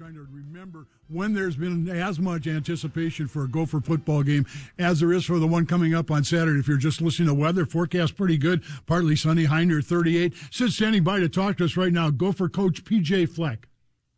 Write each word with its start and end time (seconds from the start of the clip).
Trying 0.00 0.14
to 0.14 0.26
remember 0.32 0.86
when 1.08 1.34
there's 1.34 1.56
been 1.56 1.86
as 1.90 2.18
much 2.18 2.46
anticipation 2.46 3.28
for 3.28 3.44
a 3.44 3.48
Gopher 3.48 3.82
football 3.82 4.22
game 4.22 4.46
as 4.78 5.00
there 5.00 5.12
is 5.12 5.26
for 5.26 5.38
the 5.38 5.46
one 5.46 5.66
coming 5.66 5.94
up 5.94 6.10
on 6.10 6.24
Saturday. 6.24 6.58
If 6.58 6.68
you're 6.68 6.78
just 6.78 7.02
listening 7.02 7.28
to 7.28 7.34
weather, 7.34 7.66
forecast 7.66 8.16
pretty 8.16 8.38
good, 8.38 8.62
partly 8.86 9.14
sunny, 9.14 9.44
high 9.44 9.64
near 9.64 9.82
38. 9.82 10.32
Sid 10.50 10.72
standing 10.72 11.04
by 11.04 11.20
to 11.20 11.28
talk 11.28 11.58
to 11.58 11.66
us 11.66 11.76
right 11.76 11.92
now, 11.92 12.08
Gopher 12.08 12.48
coach 12.48 12.82
PJ 12.82 13.28
Fleck. 13.28 13.68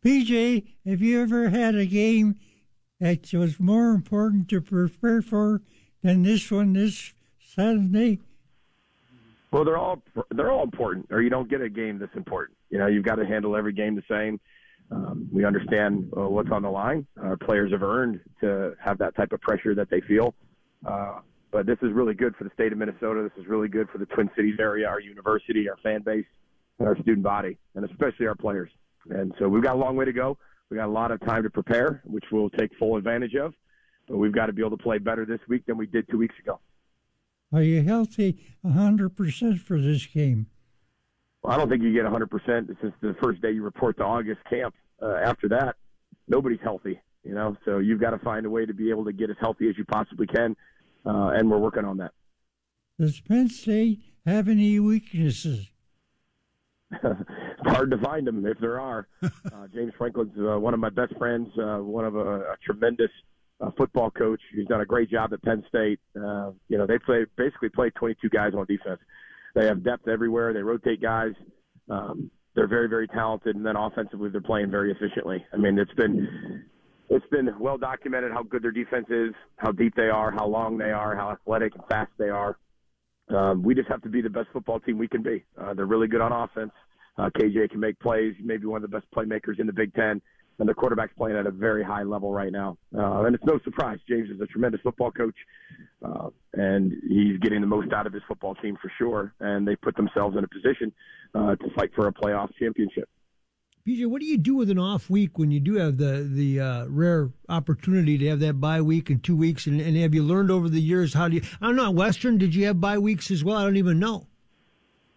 PJ, 0.05 0.65
have 0.85 1.01
you 1.01 1.21
ever 1.21 1.49
had 1.49 1.75
a 1.75 1.85
game 1.85 2.39
that 3.01 3.33
was 3.33 3.59
more 3.59 3.89
important 3.89 4.47
to 4.51 4.61
prepare 4.61 5.21
for 5.21 5.63
than 6.01 6.23
this 6.23 6.49
one 6.49 6.71
this 6.71 7.13
Saturday? 7.41 8.21
Well, 9.51 9.65
they're 9.65 9.77
all 9.77 10.01
they're 10.31 10.49
all 10.49 10.63
important, 10.63 11.07
or 11.11 11.21
you 11.21 11.29
don't 11.29 11.49
get 11.49 11.59
a 11.59 11.67
game 11.67 11.99
this 11.99 12.09
important. 12.15 12.57
You 12.69 12.77
know, 12.77 12.87
you've 12.87 13.03
got 13.03 13.15
to 13.15 13.25
handle 13.25 13.57
every 13.57 13.73
game 13.73 13.95
the 13.95 14.03
same. 14.09 14.39
Um, 14.91 15.27
we 15.31 15.45
understand 15.45 16.11
uh, 16.15 16.27
what's 16.29 16.51
on 16.51 16.61
the 16.61 16.69
line. 16.69 17.07
Our 17.21 17.37
players 17.37 17.71
have 17.71 17.83
earned 17.83 18.19
to 18.41 18.75
have 18.83 18.97
that 18.99 19.15
type 19.15 19.31
of 19.31 19.41
pressure 19.41 19.73
that 19.75 19.89
they 19.89 20.01
feel. 20.01 20.35
Uh, 20.85 21.19
but 21.51 21.65
this 21.65 21.77
is 21.81 21.91
really 21.93 22.13
good 22.13 22.35
for 22.35 22.43
the 22.43 22.51
state 22.53 22.71
of 22.71 22.77
Minnesota. 22.79 23.21
This 23.23 23.43
is 23.43 23.47
really 23.47 23.67
good 23.67 23.87
for 23.89 23.97
the 23.97 24.05
Twin 24.07 24.29
Cities 24.35 24.55
area, 24.59 24.87
our 24.87 24.99
university, 24.99 25.69
our 25.69 25.77
fan 25.77 26.01
base, 26.01 26.25
and 26.79 26.87
our 26.87 26.95
student 27.01 27.23
body, 27.23 27.57
and 27.75 27.85
especially 27.85 28.25
our 28.25 28.35
players. 28.35 28.69
And 29.09 29.33
so 29.39 29.47
we've 29.47 29.63
got 29.63 29.75
a 29.75 29.79
long 29.79 29.95
way 29.95 30.05
to 30.05 30.13
go. 30.13 30.37
We 30.69 30.77
got 30.77 30.87
a 30.87 30.91
lot 30.91 31.11
of 31.11 31.19
time 31.21 31.43
to 31.43 31.49
prepare, 31.49 32.01
which 32.05 32.25
we'll 32.31 32.49
take 32.49 32.71
full 32.77 32.97
advantage 32.97 33.35
of. 33.35 33.53
But 34.07 34.17
we've 34.17 34.33
got 34.33 34.47
to 34.47 34.53
be 34.53 34.61
able 34.61 34.75
to 34.77 34.83
play 34.83 34.97
better 34.97 35.25
this 35.25 35.39
week 35.47 35.65
than 35.65 35.77
we 35.77 35.85
did 35.85 36.09
two 36.09 36.17
weeks 36.17 36.35
ago. 36.39 36.59
Are 37.53 37.61
you 37.61 37.83
healthy 37.83 38.39
100% 38.65 39.59
for 39.59 39.79
this 39.79 40.07
game? 40.07 40.47
Well, 41.43 41.53
I 41.53 41.57
don't 41.57 41.69
think 41.69 41.83
you 41.83 41.93
get 41.93 42.05
100% 42.05 42.67
since 42.81 42.93
the 43.01 43.15
first 43.21 43.41
day 43.41 43.51
you 43.51 43.63
report 43.63 43.97
to 43.97 44.03
August 44.03 44.39
camp. 44.49 44.73
Uh, 45.01 45.15
after 45.15 45.49
that, 45.49 45.75
nobody's 46.27 46.61
healthy, 46.63 47.01
you 47.23 47.33
know. 47.35 47.57
So 47.65 47.79
you've 47.79 47.99
got 47.99 48.11
to 48.11 48.19
find 48.19 48.45
a 48.45 48.49
way 48.49 48.65
to 48.65 48.73
be 48.73 48.89
able 48.89 49.03
to 49.05 49.11
get 49.11 49.29
as 49.29 49.35
healthy 49.41 49.67
as 49.67 49.77
you 49.77 49.83
possibly 49.83 50.27
can, 50.27 50.55
uh, 51.05 51.31
and 51.35 51.51
we're 51.51 51.57
working 51.57 51.83
on 51.83 51.97
that. 51.97 52.11
Does 52.97 53.19
Penn 53.19 53.49
State 53.49 53.99
have 54.25 54.47
any 54.47 54.79
weaknesses? 54.79 55.67
it's 56.91 57.03
hard 57.65 57.91
to 57.91 57.97
find 57.97 58.25
them 58.25 58.45
if 58.45 58.59
there 58.59 58.79
are. 58.79 59.07
Uh, 59.53 59.67
James 59.73 59.93
Franklin's 59.97 60.33
uh, 60.37 60.59
one 60.59 60.73
of 60.73 60.79
my 60.79 60.89
best 60.89 61.15
friends, 61.17 61.47
uh, 61.59 61.77
one 61.77 62.05
of 62.05 62.15
a, 62.15 62.39
a 62.39 62.55
tremendous 62.65 63.11
uh, 63.61 63.69
football 63.77 64.09
coach. 64.09 64.41
He's 64.53 64.67
done 64.67 64.81
a 64.81 64.85
great 64.85 65.09
job 65.09 65.31
at 65.31 65.41
Penn 65.43 65.63
State. 65.69 65.99
Uh, 66.15 66.51
you 66.69 66.77
know, 66.77 66.87
they 66.87 66.97
play 66.97 67.25
basically 67.37 67.69
play 67.69 67.91
22 67.91 68.29
guys 68.29 68.53
on 68.57 68.65
defense. 68.65 68.99
They 69.53 69.65
have 69.65 69.83
depth 69.83 70.07
everywhere. 70.07 70.53
They 70.53 70.61
rotate 70.61 71.01
guys. 71.01 71.33
Um, 71.89 72.31
they're 72.55 72.67
very, 72.67 72.87
very 72.87 73.07
talented, 73.07 73.55
and 73.55 73.65
then 73.65 73.75
offensively, 73.75 74.29
they're 74.29 74.41
playing 74.41 74.69
very 74.69 74.91
efficiently. 74.91 75.43
I 75.53 75.57
mean, 75.57 75.77
it's 75.79 75.93
been 75.93 76.63
it's 77.09 77.25
been 77.27 77.49
well 77.59 77.77
documented 77.77 78.31
how 78.31 78.43
good 78.43 78.63
their 78.63 78.71
defense 78.71 79.07
is, 79.09 79.33
how 79.57 79.71
deep 79.71 79.95
they 79.95 80.09
are, 80.09 80.31
how 80.31 80.45
long 80.47 80.77
they 80.77 80.91
are, 80.91 81.15
how 81.15 81.31
athletic 81.31 81.73
and 81.75 81.83
fast 81.89 82.11
they 82.17 82.29
are. 82.29 82.57
Um, 83.29 83.63
we 83.63 83.73
just 83.73 83.89
have 83.89 84.01
to 84.03 84.09
be 84.09 84.21
the 84.21 84.29
best 84.29 84.47
football 84.53 84.79
team 84.79 84.97
we 84.97 85.07
can 85.07 85.23
be. 85.23 85.43
Uh, 85.59 85.73
they're 85.73 85.85
really 85.85 86.07
good 86.07 86.21
on 86.21 86.31
offense. 86.31 86.71
Uh, 87.17 87.29
KJ 87.37 87.69
can 87.69 87.79
make 87.79 87.99
plays, 87.99 88.33
maybe 88.43 88.65
one 88.65 88.83
of 88.83 88.89
the 88.89 88.97
best 88.97 89.09
playmakers 89.15 89.59
in 89.59 89.67
the 89.67 89.73
Big 89.73 89.93
Ten, 89.93 90.21
and 90.59 90.69
the 90.69 90.73
quarterback's 90.73 91.13
playing 91.17 91.37
at 91.37 91.45
a 91.45 91.51
very 91.51 91.83
high 91.83 92.03
level 92.03 92.31
right 92.31 92.51
now. 92.51 92.77
Uh, 92.95 93.23
and 93.23 93.35
it's 93.35 93.43
no 93.45 93.59
surprise. 93.63 93.99
James 94.07 94.29
is 94.29 94.39
a 94.39 94.45
tremendous 94.47 94.81
football 94.81 95.11
coach, 95.11 95.35
uh, 96.05 96.29
and 96.53 96.93
he's 97.07 97.39
getting 97.39 97.61
the 97.61 97.67
most 97.67 97.91
out 97.93 98.07
of 98.07 98.13
his 98.13 98.23
football 98.27 98.55
team 98.55 98.77
for 98.81 98.91
sure. 98.97 99.33
And 99.39 99.67
they 99.67 99.75
put 99.75 99.95
themselves 99.95 100.37
in 100.37 100.43
a 100.43 100.47
position 100.47 100.91
uh, 101.33 101.55
to 101.55 101.69
fight 101.75 101.91
for 101.95 102.07
a 102.07 102.13
playoff 102.13 102.49
championship. 102.59 103.09
PJ, 103.87 104.05
what 104.07 104.21
do 104.21 104.25
you 104.25 104.37
do 104.37 104.55
with 104.55 104.69
an 104.69 104.79
off 104.79 105.09
week 105.09 105.37
when 105.37 105.51
you 105.51 105.59
do 105.59 105.75
have 105.75 105.97
the 105.97 106.25
the 106.29 106.57
uh, 106.57 106.85
rare 106.87 107.31
opportunity 107.49 108.17
to 108.17 108.27
have 108.29 108.39
that 108.39 108.61
bye 108.61 108.81
week 108.81 109.09
in 109.09 109.19
two 109.19 109.35
weeks? 109.35 109.67
And, 109.67 109.81
and 109.81 109.97
have 109.97 110.13
you 110.15 110.23
learned 110.23 110.51
over 110.51 110.69
the 110.69 110.79
years 110.79 111.13
how 111.13 111.27
do 111.27 111.35
you? 111.35 111.41
I 111.61 111.65
don't 111.65 111.75
know. 111.75 111.91
Western, 111.91 112.37
did 112.37 112.55
you 112.55 112.65
have 112.67 112.79
bye 112.79 112.97
weeks 112.97 113.29
as 113.29 113.43
well? 113.43 113.57
I 113.57 113.63
don't 113.63 113.75
even 113.75 113.99
know. 113.99 114.27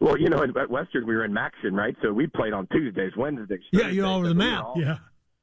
Well, 0.00 0.18
you 0.18 0.28
know, 0.28 0.42
at 0.42 0.70
Western 0.70 1.06
we 1.06 1.14
were 1.14 1.24
in 1.24 1.32
MACtion, 1.32 1.72
right? 1.72 1.96
So 2.02 2.12
we 2.12 2.26
played 2.26 2.52
on 2.52 2.66
Tuesdays, 2.66 3.12
Wednesdays. 3.16 3.60
Yeah, 3.72 3.88
you're 3.88 4.04
all 4.04 4.18
over 4.18 4.28
the 4.28 4.34
map. 4.34 4.64
All, 4.64 4.74
yeah. 4.76 4.98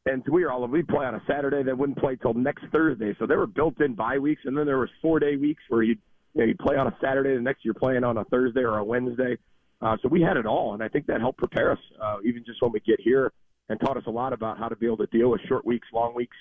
And 0.05 0.23
we 0.29 0.43
were 0.43 0.51
all 0.51 0.67
we'd 0.67 0.87
play 0.87 1.05
on 1.05 1.15
a 1.15 1.21
Saturday, 1.27 1.63
then 1.63 1.77
wouldn't 1.77 1.97
play 1.97 2.17
till 2.17 2.33
next 2.33 2.65
Thursday. 2.71 3.15
So 3.19 3.25
there 3.25 3.37
were 3.37 3.47
built-in 3.47 3.93
bye 3.93 4.19
weeks, 4.19 4.41
and 4.45 4.57
then 4.57 4.65
there 4.65 4.79
was 4.79 4.89
four-day 5.01 5.37
weeks 5.37 5.63
where 5.69 5.83
you 5.83 5.95
you 6.33 6.41
know, 6.41 6.47
you 6.47 6.55
play 6.59 6.75
on 6.75 6.87
a 6.87 6.97
Saturday, 7.01 7.35
the 7.35 7.41
next 7.41 7.63
you're 7.63 7.73
playing 7.73 8.03
on 8.03 8.17
a 8.17 8.25
Thursday 8.25 8.61
or 8.61 8.79
a 8.79 8.83
Wednesday. 8.83 9.37
Uh, 9.81 9.97
so 10.01 10.07
we 10.09 10.21
had 10.21 10.35
it 10.37 10.45
all, 10.45 10.73
and 10.73 10.81
I 10.81 10.87
think 10.87 11.05
that 11.07 11.21
helped 11.21 11.37
prepare 11.37 11.71
us, 11.71 11.79
uh, 12.01 12.17
even 12.25 12.43
just 12.45 12.61
when 12.61 12.71
we 12.71 12.79
get 12.79 12.99
here, 12.99 13.31
and 13.69 13.79
taught 13.79 13.97
us 13.97 14.03
a 14.07 14.11
lot 14.11 14.33
about 14.33 14.57
how 14.57 14.67
to 14.67 14.75
be 14.75 14.85
able 14.85 14.97
to 14.97 15.07
deal 15.07 15.29
with 15.29 15.41
short 15.47 15.65
weeks, 15.65 15.87
long 15.93 16.15
weeks. 16.15 16.35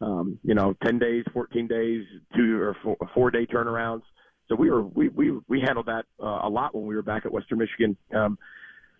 Um, 0.00 0.38
you 0.42 0.54
know, 0.54 0.74
ten 0.84 0.98
days, 0.98 1.24
fourteen 1.32 1.66
days, 1.66 2.04
two 2.36 2.60
or 2.60 2.76
four, 2.82 2.96
four 3.14 3.30
day 3.30 3.46
turnarounds. 3.46 4.02
So 4.48 4.56
we 4.56 4.70
were 4.70 4.82
we 4.82 5.08
we 5.08 5.38
we 5.48 5.60
handled 5.60 5.86
that 5.86 6.04
uh, 6.20 6.40
a 6.42 6.48
lot 6.48 6.74
when 6.74 6.86
we 6.86 6.94
were 6.94 7.02
back 7.02 7.24
at 7.24 7.32
Western 7.32 7.58
Michigan. 7.58 7.96
Um, 8.14 8.36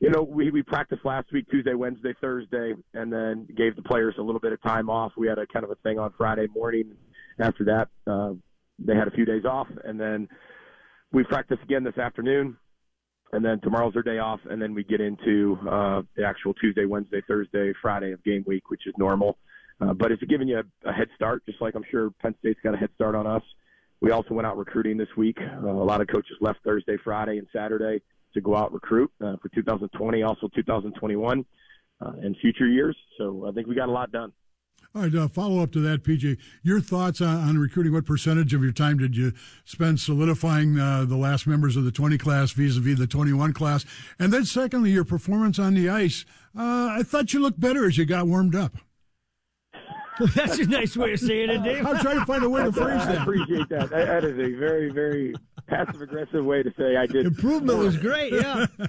you 0.02 0.10
know, 0.10 0.22
we 0.22 0.50
we 0.50 0.62
practiced 0.62 1.04
last 1.04 1.32
week, 1.32 1.48
Tuesday, 1.48 1.74
Wednesday, 1.74 2.12
Thursday, 2.20 2.74
and 2.92 3.12
then 3.12 3.46
gave 3.56 3.76
the 3.76 3.82
players 3.82 4.16
a 4.18 4.22
little 4.22 4.40
bit 4.40 4.52
of 4.52 4.60
time 4.60 4.90
off. 4.90 5.12
We 5.16 5.28
had 5.28 5.38
a 5.38 5.46
kind 5.46 5.64
of 5.64 5.70
a 5.70 5.76
thing 5.76 6.00
on 6.00 6.12
Friday 6.18 6.48
morning. 6.52 6.96
After 7.38 7.64
that, 7.64 7.88
uh, 8.10 8.32
they 8.80 8.96
had 8.96 9.06
a 9.06 9.12
few 9.12 9.24
days 9.24 9.44
off, 9.44 9.68
and 9.84 10.00
then 10.00 10.28
we 11.12 11.22
practiced 11.22 11.62
again 11.62 11.84
this 11.84 11.98
afternoon 11.98 12.56
and 13.32 13.44
then 13.44 13.60
tomorrow's 13.60 13.94
their 13.94 14.02
day 14.02 14.18
off, 14.18 14.40
and 14.50 14.60
then 14.60 14.74
we 14.74 14.84
get 14.84 15.00
into 15.00 15.56
uh, 15.70 16.02
the 16.16 16.24
actual 16.24 16.52
Tuesday, 16.54 16.84
Wednesday, 16.84 17.22
Thursday, 17.26 17.72
Friday 17.80 18.12
of 18.12 18.22
game 18.24 18.44
week, 18.46 18.68
which 18.68 18.86
is 18.86 18.92
normal. 18.98 19.38
Uh, 19.80 19.94
but 19.94 20.12
it's 20.12 20.22
giving 20.24 20.48
you 20.48 20.58
a, 20.58 20.88
a 20.88 20.92
head 20.92 21.08
start, 21.16 21.42
just 21.46 21.60
like 21.62 21.74
I'm 21.74 21.84
sure 21.90 22.10
Penn 22.20 22.34
State's 22.40 22.60
got 22.62 22.74
a 22.74 22.76
head 22.76 22.90
start 22.94 23.14
on 23.14 23.26
us. 23.26 23.42
We 24.02 24.10
also 24.10 24.34
went 24.34 24.46
out 24.46 24.58
recruiting 24.58 24.98
this 24.98 25.08
week. 25.16 25.38
Uh, 25.40 25.70
a 25.70 25.72
lot 25.72 26.00
of 26.02 26.08
coaches 26.08 26.36
left 26.40 26.58
Thursday, 26.62 26.98
Friday, 27.02 27.38
and 27.38 27.46
Saturday 27.52 28.02
to 28.34 28.40
go 28.40 28.56
out 28.56 28.72
recruit 28.72 29.10
uh, 29.20 29.36
for 29.42 29.48
2020, 29.54 30.22
also 30.22 30.48
2021, 30.54 31.44
uh, 32.00 32.12
and 32.22 32.36
future 32.40 32.66
years. 32.66 32.96
So 33.18 33.46
I 33.48 33.52
think 33.52 33.66
we 33.66 33.74
got 33.74 33.88
a 33.88 33.92
lot 33.92 34.12
done. 34.12 34.32
All 34.94 35.02
right, 35.02 35.14
uh, 35.14 35.26
follow 35.26 35.62
up 35.62 35.72
to 35.72 35.80
that, 35.80 36.04
PJ. 36.04 36.36
Your 36.62 36.78
thoughts 36.78 37.22
on, 37.22 37.48
on, 37.48 37.56
recruiting? 37.56 37.94
What 37.94 38.04
percentage 38.04 38.52
of 38.52 38.62
your 38.62 38.72
time 38.72 38.98
did 38.98 39.16
you 39.16 39.32
spend 39.64 40.00
solidifying 40.00 40.78
uh, 40.78 41.06
the 41.06 41.16
last 41.16 41.46
members 41.46 41.76
of 41.76 41.84
the 41.84 41.90
20 41.90 42.18
class 42.18 42.50
vis-a-vis 42.50 42.98
the 42.98 43.06
21 43.06 43.54
class? 43.54 43.86
And 44.18 44.30
then, 44.30 44.44
secondly, 44.44 44.90
your 44.90 45.04
performance 45.04 45.58
on 45.58 45.72
the 45.72 45.88
ice. 45.88 46.26
Uh, 46.54 46.90
I 46.98 47.02
thought 47.04 47.32
you 47.32 47.40
looked 47.40 47.58
better 47.58 47.86
as 47.86 47.96
you 47.96 48.04
got 48.04 48.26
warmed 48.26 48.54
up. 48.54 48.74
That's 50.34 50.58
a 50.58 50.66
nice 50.66 50.94
way 50.94 51.14
of 51.14 51.20
saying 51.20 51.48
it, 51.48 51.62
Dave. 51.62 51.86
I'm 51.86 51.98
trying 51.98 52.18
to 52.18 52.26
find 52.26 52.44
a 52.44 52.50
way 52.50 52.62
to 52.62 52.72
phrase 52.72 53.06
that. 53.06 53.20
I 53.20 53.22
appreciate 53.22 53.68
that. 53.70 53.88
That 53.90 54.24
is 54.24 54.38
a 54.38 54.58
very, 54.58 54.90
very 54.90 55.34
passive 55.72 56.02
aggressive 56.02 56.44
way 56.44 56.62
to 56.62 56.72
say 56.78 56.96
I 56.96 57.06
did. 57.06 57.26
Improvement 57.26 57.78
was 57.78 57.96
great. 57.96 58.32
Yeah. 58.32 58.66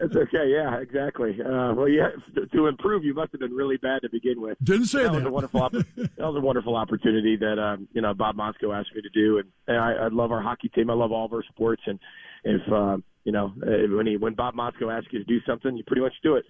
It's 0.00 0.16
okay. 0.16 0.48
Yeah, 0.48 0.78
exactly. 0.78 1.38
Uh, 1.40 1.72
well, 1.74 1.88
yeah, 1.88 2.08
to 2.52 2.66
improve, 2.66 3.04
you 3.04 3.14
must 3.14 3.30
have 3.30 3.40
been 3.40 3.54
really 3.54 3.76
bad 3.76 4.02
to 4.02 4.08
begin 4.10 4.40
with. 4.40 4.58
Didn't 4.62 4.86
say 4.86 5.04
that. 5.04 5.12
that. 5.12 5.18
Was 5.18 5.24
a 5.24 5.30
wonderful, 5.30 5.70
that 5.70 6.10
was 6.18 6.36
a 6.36 6.40
wonderful 6.40 6.74
opportunity 6.74 7.36
that 7.36 7.58
um, 7.60 7.86
you 7.92 8.02
know 8.02 8.12
Bob 8.12 8.36
Motzko 8.36 8.76
asked 8.76 8.94
me 8.96 9.02
to 9.02 9.08
do, 9.10 9.38
and, 9.38 9.48
and 9.68 9.76
I, 9.76 9.92
I 9.92 10.08
love 10.08 10.32
our 10.32 10.42
hockey 10.42 10.70
team. 10.70 10.90
I 10.90 10.94
love 10.94 11.12
all 11.12 11.26
of 11.26 11.32
our 11.32 11.44
sports, 11.44 11.82
and 11.86 12.00
if 12.42 12.60
uh, 12.72 12.96
you 13.22 13.30
know 13.30 13.52
when 13.96 14.08
he 14.08 14.16
when 14.16 14.34
Bob 14.34 14.54
Motzko 14.54 14.92
asks 14.92 15.12
you 15.12 15.20
to 15.20 15.24
do 15.24 15.38
something, 15.46 15.76
you 15.76 15.84
pretty 15.84 16.02
much 16.02 16.14
do 16.20 16.34
it. 16.34 16.44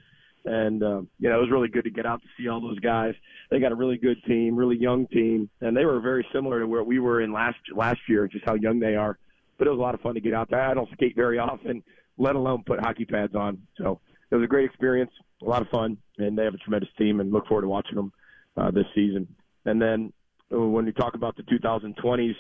And 0.47 0.83
um, 0.83 1.09
you 1.19 1.29
know 1.29 1.37
it 1.37 1.41
was 1.43 1.51
really 1.51 1.69
good 1.69 1.85
to 1.85 1.91
get 1.91 2.07
out 2.07 2.23
to 2.23 2.29
see 2.39 2.49
all 2.49 2.63
those 2.63 2.79
guys. 2.79 3.13
They 3.51 3.61
got 3.61 3.71
a 3.71 3.77
really 3.77 3.99
good 3.99 4.17
team, 4.25 4.57
really 4.57 4.79
young 4.79 5.09
team, 5.09 5.51
and 5.61 5.77
they 5.77 5.85
were 5.85 6.01
very 6.01 6.27
similar 6.33 6.61
to 6.61 6.67
where 6.67 6.85
we 6.85 7.01
were 7.01 7.21
in 7.21 7.35
last 7.35 7.59
last 7.75 8.01
year, 8.09 8.27
just 8.29 8.47
how 8.47 8.55
young 8.55 8.81
they 8.81 8.95
are. 8.95 9.19
But 9.59 9.67
it 9.67 9.71
was 9.71 9.79
a 9.79 9.83
lot 9.83 9.95
of 9.95 10.01
fun 10.01 10.15
to 10.15 10.21
get 10.21 10.35
out 10.35 10.51
there. 10.51 10.61
I 10.61 10.75
don't 10.75 10.91
skate 10.93 11.17
very 11.17 11.39
often 11.39 11.83
let 12.19 12.35
alone 12.35 12.63
put 12.67 12.81
hockey 12.81 13.05
pads 13.05 13.35
on. 13.35 13.59
So 13.79 14.01
it 14.31 14.35
was 14.35 14.45
a 14.45 14.49
great 14.49 14.65
experience, 14.65 15.11
a 15.43 15.45
lot 15.45 15.63
of 15.63 15.69
fun, 15.69 15.99
and 16.19 16.37
they 16.37 16.45
have 16.45 16.55
a 16.55 16.59
tremendous 16.59 16.89
team, 16.99 17.21
and 17.21 17.33
look 17.33 17.47
forward 17.47 17.63
to 17.63 17.69
watching 17.69 17.97
them 17.97 18.13
uh, 18.57 18.71
this 18.71 18.87
season. 18.95 19.27
And 19.65 19.81
then 19.81 20.13
uh, 20.53 20.61
when 20.61 20.85
we 20.85 20.93
talk 20.93 21.15
about 21.15 21.37
the 21.37 21.43
2020s, 21.43 22.35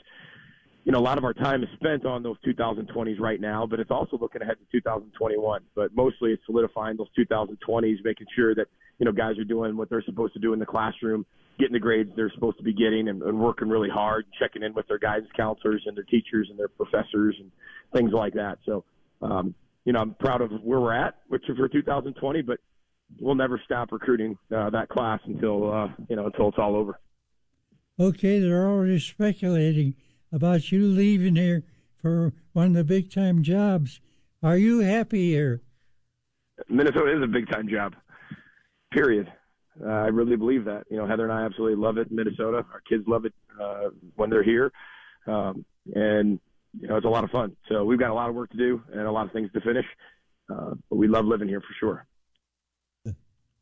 you 0.85 0.93
know, 0.93 0.99
a 0.99 1.01
lot 1.01 1.19
of 1.19 1.25
our 1.25 1.35
time 1.35 1.65
is 1.65 1.69
spent 1.75 2.07
on 2.07 2.23
those 2.23 2.37
2020s 2.47 3.19
right 3.19 3.41
now, 3.41 3.67
but 3.67 3.81
it's 3.81 3.91
also 3.91 4.17
looking 4.19 4.41
ahead 4.41 4.57
to 4.59 4.81
2021. 4.81 5.63
But 5.75 5.95
mostly 5.95 6.31
it's 6.31 6.43
solidifying 6.47 6.97
those 6.97 7.09
2020s, 7.19 7.97
making 8.05 8.29
sure 8.37 8.55
that 8.55 8.69
you 8.99 9.05
know, 9.05 9.13
guys 9.13 9.39
are 9.39 9.45
doing 9.45 9.77
what 9.77 9.91
they're 9.91 10.03
supposed 10.05 10.33
to 10.35 10.41
do 10.41 10.53
in 10.53 10.59
the 10.59 10.67
classroom, 10.67 11.27
getting 11.59 11.75
the 11.75 11.81
grades 11.81 12.11
they're 12.17 12.33
supposed 12.35 12.59
to 12.59 12.65
be 12.65 12.73
getting, 12.73 13.09
and, 13.09 13.23
and 13.23 13.39
working 13.39 13.69
really 13.69 13.91
hard, 13.91 14.25
checking 14.39 14.63
in 14.63 14.75
with 14.75 14.87
their 14.89 14.99
guidance 14.99 15.31
counselors 15.37 15.83
and 15.87 15.97
their 15.97 16.05
teachers 16.05 16.49
and 16.51 16.59
their 16.59 16.69
professors 16.69 17.37
and 17.39 17.51
things 17.95 18.13
like 18.13 18.35
that. 18.35 18.59
So, 18.65 18.85
um, 19.23 19.55
you 19.85 19.93
know, 19.93 20.01
I'm 20.01 20.15
proud 20.15 20.41
of 20.41 20.51
where 20.63 20.81
we're 20.81 20.93
at, 20.93 21.17
which 21.29 21.49
is 21.49 21.57
for 21.57 21.69
2020, 21.69 22.43
but 22.43 22.59
we'll 23.21 23.35
never 23.35 23.61
stop 23.65 23.93
recruiting 23.93 24.37
uh, 24.55 24.71
that 24.71 24.89
class 24.89 25.21
until 25.27 25.73
uh, 25.73 25.89
you 26.09 26.17
know 26.17 26.27
until 26.27 26.49
it's 26.49 26.59
all 26.59 26.77
over. 26.77 26.99
Okay, 27.99 28.41
they're 28.41 28.67
already 28.67 28.99
speculating 28.99 29.95
about 30.33 30.71
you 30.71 30.87
leaving 30.87 31.37
here 31.37 31.65
for 32.01 32.33
one 32.53 32.69
of 32.69 32.75
the 32.75 32.85
big 32.85 33.11
time 33.11 33.43
jobs. 33.43 34.01
Are 34.43 34.57
you 34.57 34.81
happy 34.81 35.31
here? 35.31 35.63
Minnesota 36.69 37.17
is 37.17 37.23
a 37.23 37.27
big 37.27 37.51
time 37.51 37.69
job. 37.69 37.95
Period. 38.93 39.33
Uh, 39.85 39.89
I 39.89 40.07
really 40.07 40.37
believe 40.37 40.65
that. 40.65 40.85
You 40.91 40.97
know, 40.97 41.07
Heather 41.07 41.25
and 41.25 41.33
I 41.33 41.45
absolutely 41.45 41.77
love 41.77 41.99
it 41.99 42.09
in 42.09 42.17
Minnesota. 42.17 42.65
Our 42.73 42.81
kids 42.89 43.05
love 43.07 43.25
it 43.25 43.35
uh, 43.61 43.91
when 44.15 44.31
they're 44.31 44.43
here, 44.43 44.73
um, 45.27 45.65
and 45.95 46.41
you 46.81 46.89
know 46.89 46.97
it's 46.97 47.07
a 47.07 47.11
lot 47.11 47.25
of 47.25 47.31
fun. 47.31 47.57
So 47.69 47.85
we've 47.85 47.99
got 47.99 48.11
a 48.11 48.15
lot 48.15 48.29
of 48.29 48.35
work 48.35 48.51
to 48.51 48.57
do 48.57 48.83
and 48.93 49.03
a 49.03 49.11
lot 49.11 49.27
of 49.27 49.33
things 49.33 49.51
to 49.53 49.61
finish, 49.61 49.85
uh, 50.51 50.71
but 50.89 50.97
we 50.97 51.09
love 51.09 51.27
living 51.27 51.49
here 51.49 51.61
for 51.61 51.75
sure. 51.79 52.07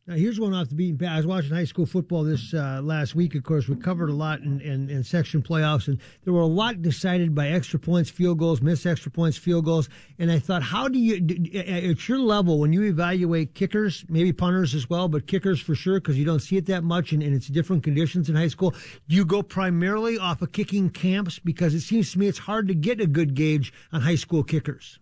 Now, 0.07 0.17
here's 0.17 0.39
one 0.39 0.53
off 0.53 0.69
the 0.69 0.75
beaten 0.75 0.99
path. 0.99 1.13
I 1.13 1.17
was 1.17 1.27
watching 1.27 1.53
high 1.53 1.65
school 1.65 1.87
football 1.87 2.25
this 2.25 2.53
uh, 2.53 2.83
last 2.83 3.15
week. 3.15 3.35
Of 3.35 3.43
course, 3.43 3.69
we 3.69 3.77
covered 3.77 4.11
a 4.11 4.15
lot 4.15 4.41
in, 4.41 4.61
in, 4.61 4.91
in, 4.91 5.03
section 5.03 5.41
playoffs, 5.41 5.89
and 5.89 5.99
there 6.25 6.35
were 6.35 6.43
a 6.43 6.47
lot 6.47 6.83
decided 6.83 7.35
by 7.35 7.49
extra 7.49 7.79
points, 7.79 8.11
field 8.11 8.39
goals, 8.39 8.61
missed 8.61 8.85
extra 8.85 9.11
points, 9.11 9.39
field 9.39 9.65
goals. 9.65 9.89
And 10.19 10.31
I 10.31 10.39
thought, 10.39 10.63
how 10.63 10.89
do 10.89 10.99
you, 10.99 11.15
at 11.55 12.07
your 12.07 12.19
level, 12.19 12.59
when 12.59 12.71
you 12.75 12.83
evaluate 12.83 13.55
kickers, 13.55 14.05
maybe 14.11 14.31
punters 14.31 14.75
as 14.75 14.91
well, 14.91 15.09
but 15.09 15.27
kickers 15.27 15.59
for 15.59 15.75
sure, 15.75 16.01
because 16.01 16.19
you 16.19 16.27
don't 16.27 16.41
see 16.41 16.59
it 16.59 16.67
that 16.67 16.85
much 16.85 17.13
and, 17.13 17.23
and 17.23 17.35
it's 17.35 17.47
different 17.47 17.83
conditions 17.83 18.29
in 18.29 18.37
high 18.37 18.49
school, 18.49 18.73
do 19.09 19.17
you 19.17 19.25
go 19.25 19.43
primarily 19.43 20.19
off 20.19 20.43
of 20.43 20.53
kicking 20.53 20.91
camps? 20.91 21.39
Because 21.39 21.73
it 21.73 21.81
seems 21.81 22.13
to 22.13 22.19
me 22.19 22.27
it's 22.27 22.41
hard 22.41 22.69
to 22.69 22.75
get 22.75 23.01
a 23.01 23.07
good 23.07 23.33
gauge 23.33 23.73
on 23.91 24.03
high 24.03 24.17
school 24.17 24.45
kickers. 24.45 24.99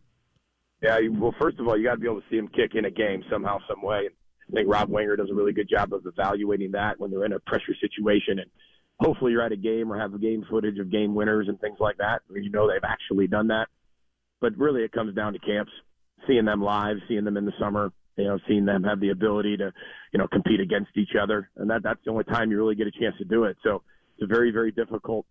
Yeah, 0.81 1.01
well, 1.11 1.35
first 1.41 1.59
of 1.59 1.67
all, 1.67 1.77
you 1.77 1.83
got 1.83 1.95
to 1.95 1.99
be 1.99 2.07
able 2.07 2.21
to 2.21 2.27
see 2.31 2.37
them 2.37 2.47
kick 2.47 2.77
in 2.77 2.85
a 2.85 2.91
game 2.91 3.25
somehow, 3.29 3.59
some 3.69 3.83
way. 3.83 4.09
I 4.53 4.57
think 4.57 4.69
Rob 4.71 4.91
Wenger 4.91 5.17
does 5.17 5.31
a 5.31 5.35
really 5.35 5.53
good 5.53 5.69
job 5.69 5.93
of 5.95 6.05
evaluating 6.05 6.73
that 6.73 7.01
when 7.01 7.11
they're 7.11 7.25
in 7.25 7.33
a 7.33 7.41
pressure 7.41 7.75
situation. 7.81 8.39
And 8.39 8.51
hopefully 9.01 9.33
you're 9.33 9.43
at 9.43 9.53
a 9.53 9.57
game 9.57 9.91
or 9.91 9.99
have 9.99 10.21
game 10.21 10.45
footage 10.51 10.79
of 10.79 10.91
game 10.91 11.15
winners 11.15 11.49
and 11.49 11.59
things 11.61 11.79
like 11.81 11.97
that, 11.99 12.21
where 12.29 12.41
you 12.41 12.51
know 12.51 12.69
they've 12.69 12.85
actually 12.85 13.27
done 13.27 13.49
that. 13.49 13.69
But 14.41 14.57
really, 14.59 14.83
it 14.83 14.93
comes 14.93 15.15
down 15.15 15.33
to 15.33 15.39
camps, 15.39 15.73
seeing 16.27 16.45
them 16.45 16.61
live, 16.61 16.97
seeing 17.09 17.25
them 17.25 17.37
in 17.37 17.47
the 17.47 17.53
summer, 17.59 17.93
you 18.17 18.25
know, 18.25 18.39
seeing 18.47 18.67
them 18.67 18.85
have 18.85 19.01
the 19.01 19.11
ability 19.11 19.57
to, 19.57 19.73
you 20.13 20.19
know, 20.19 20.29
compete 20.29 20.61
against 20.61 20.91
each 20.97 21.13
other. 21.21 21.49
And 21.57 21.71
that, 21.71 21.83
that's 21.83 22.01
the 22.05 22.11
only 22.11 22.25
time 22.25 22.51
you 22.51 22.59
really 22.59 22.75
get 22.75 22.87
a 22.87 22.91
chance 22.91 23.17
to 23.19 23.25
do 23.25 23.45
it. 23.45 23.57
So 23.63 23.83
it's 24.17 24.25
a 24.25 24.27
very, 24.27 24.51
very 24.51 24.71
difficult 24.71 25.25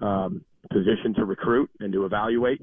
um, 0.00 0.44
position 0.70 1.14
to 1.14 1.24
recruit 1.24 1.70
and 1.80 1.92
to 1.92 2.04
evaluate. 2.04 2.60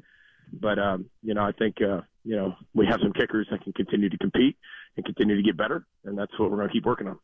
But, 0.51 0.77
um, 0.77 1.05
you 1.23 1.33
know, 1.33 1.41
I 1.41 1.53
think, 1.53 1.77
uh, 1.81 2.01
you 2.23 2.35
know, 2.35 2.53
we 2.75 2.85
have 2.85 2.99
some 3.01 3.13
kickers 3.13 3.47
that 3.49 3.63
can 3.63 3.73
continue 3.73 4.09
to 4.09 4.17
compete 4.17 4.57
and 4.95 5.05
continue 5.05 5.35
to 5.35 5.41
get 5.41 5.57
better. 5.57 5.85
And 6.05 6.17
that's 6.17 6.31
what 6.37 6.51
we're 6.51 6.57
going 6.57 6.69
to 6.69 6.73
keep 6.73 6.85
working 6.85 7.07
on. 7.07 7.19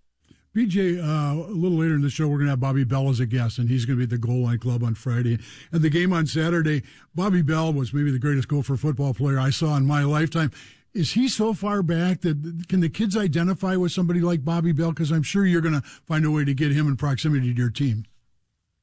PJ, 0.56 0.98
uh, 1.00 1.36
a 1.36 1.54
little 1.54 1.78
later 1.78 1.94
in 1.94 2.02
the 2.02 2.10
show, 2.10 2.28
we're 2.28 2.38
going 2.38 2.48
to 2.48 2.52
have 2.52 2.60
Bobby 2.60 2.84
Bell 2.84 3.10
as 3.10 3.20
a 3.20 3.28
guest, 3.28 3.60
and 3.60 3.70
he's 3.70 3.86
going 3.86 4.00
to 4.00 4.06
be 4.08 4.16
at 4.16 4.22
the 4.22 4.28
Goal 4.28 4.44
Line 4.46 4.58
Club 4.58 4.84
on 4.84 4.96
Friday. 4.96 5.38
At 5.72 5.84
the 5.84 5.92
game 5.92 6.12
on 6.12 6.26
Saturday, 6.26 6.82
Bobby 7.14 7.44
Bell 7.44 7.72
was 7.72 7.94
maybe 7.94 8.10
the 8.10 8.18
greatest 8.18 8.48
Gopher 8.48 8.76
football 8.76 9.14
player 9.14 9.40
I 9.40 9.52
saw 9.52 9.78
in 9.78 9.86
my 9.86 10.04
lifetime. 10.04 10.52
Is 10.96 11.12
he 11.12 11.28
so 11.28 11.54
far 11.54 11.84
back 11.84 12.22
that 12.22 12.66
can 12.68 12.80
the 12.80 12.90
kids 12.90 13.16
identify 13.16 13.76
with 13.76 13.92
somebody 13.92 14.22
like 14.22 14.44
Bobby 14.44 14.72
Bell? 14.72 14.90
Because 14.90 15.12
I'm 15.12 15.22
sure 15.22 15.46
you're 15.46 15.62
going 15.62 15.80
to 15.80 15.82
find 15.82 16.26
a 16.26 16.32
way 16.32 16.44
to 16.46 16.54
get 16.56 16.72
him 16.72 16.88
in 16.88 16.98
proximity 16.98 17.54
to 17.54 17.60
your 17.60 17.70
team. 17.70 18.06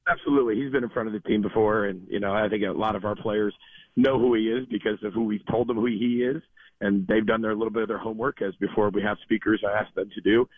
Absolutely, 0.09 0.55
he's 0.55 0.71
been 0.71 0.85
in 0.85 0.91
front 0.91 1.09
of 1.09 1.15
the 1.15 1.29
team 1.29 1.43
before, 1.43 1.87
and 1.87 2.07
you 2.09 2.21
know 2.21 2.33
I 2.33 2.49
think 2.49 2.63
a 2.63 2.71
lot 2.71 2.95
of 2.95 3.05
our 3.05 3.17
players 3.17 3.53
know 3.97 4.21
who 4.21 4.35
he 4.35 4.45
is 4.45 4.67
because 4.71 5.03
of 5.03 5.15
who 5.15 5.25
we've 5.25 5.45
told 5.51 5.67
them 5.67 5.79
who 5.79 5.87
he 5.87 6.23
is 6.23 6.41
and 6.81 7.07
they've 7.07 7.27
done 7.27 7.43
their 7.43 7.55
little 7.55 7.73
bit 7.73 7.83
of 7.83 7.89
their 7.89 7.99
homework 7.99 8.43
as 8.43 8.55
before 8.57 8.91
we 8.91 9.03
have 9.03 9.17
speakers 9.23 9.63
I 9.67 9.79
ask 9.79 9.95
them 9.95 10.11
to 10.15 10.21
do. 10.21 10.49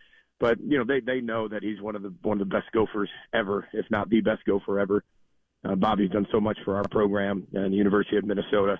But 0.40 0.60
you 0.60 0.78
know 0.78 0.84
they 0.84 1.00
they 1.00 1.20
know 1.20 1.48
that 1.48 1.62
he's 1.62 1.80
one 1.80 1.96
of 1.96 2.02
the 2.02 2.14
one 2.22 2.40
of 2.40 2.48
the 2.48 2.54
best 2.54 2.70
gophers 2.72 3.10
ever, 3.34 3.66
if 3.72 3.86
not 3.90 4.08
the 4.08 4.20
best 4.20 4.44
gopher 4.44 4.78
ever. 4.78 5.04
Uh, 5.64 5.74
Bobby's 5.74 6.10
done 6.10 6.26
so 6.30 6.40
much 6.40 6.58
for 6.64 6.76
our 6.76 6.86
program 6.88 7.46
and 7.52 7.72
the 7.72 7.76
University 7.76 8.16
of 8.16 8.24
Minnesota 8.24 8.78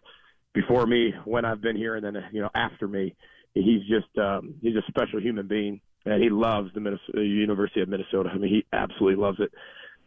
before 0.54 0.86
me, 0.86 1.12
when 1.24 1.44
I've 1.44 1.60
been 1.60 1.76
here, 1.76 1.96
and 1.96 2.04
then 2.04 2.16
you 2.32 2.40
know 2.40 2.50
after 2.54 2.88
me. 2.88 3.14
He's 3.54 3.80
just 3.88 4.16
um, 4.18 4.54
he's 4.62 4.76
a 4.76 4.82
special 4.88 5.20
human 5.20 5.48
being, 5.48 5.80
and 6.04 6.22
he 6.22 6.30
loves 6.30 6.72
the 6.74 6.80
Minnesota, 6.80 7.24
University 7.24 7.80
of 7.80 7.88
Minnesota. 7.88 8.30
I 8.32 8.38
mean, 8.38 8.50
he 8.50 8.66
absolutely 8.72 9.20
loves 9.20 9.38
it. 9.40 9.50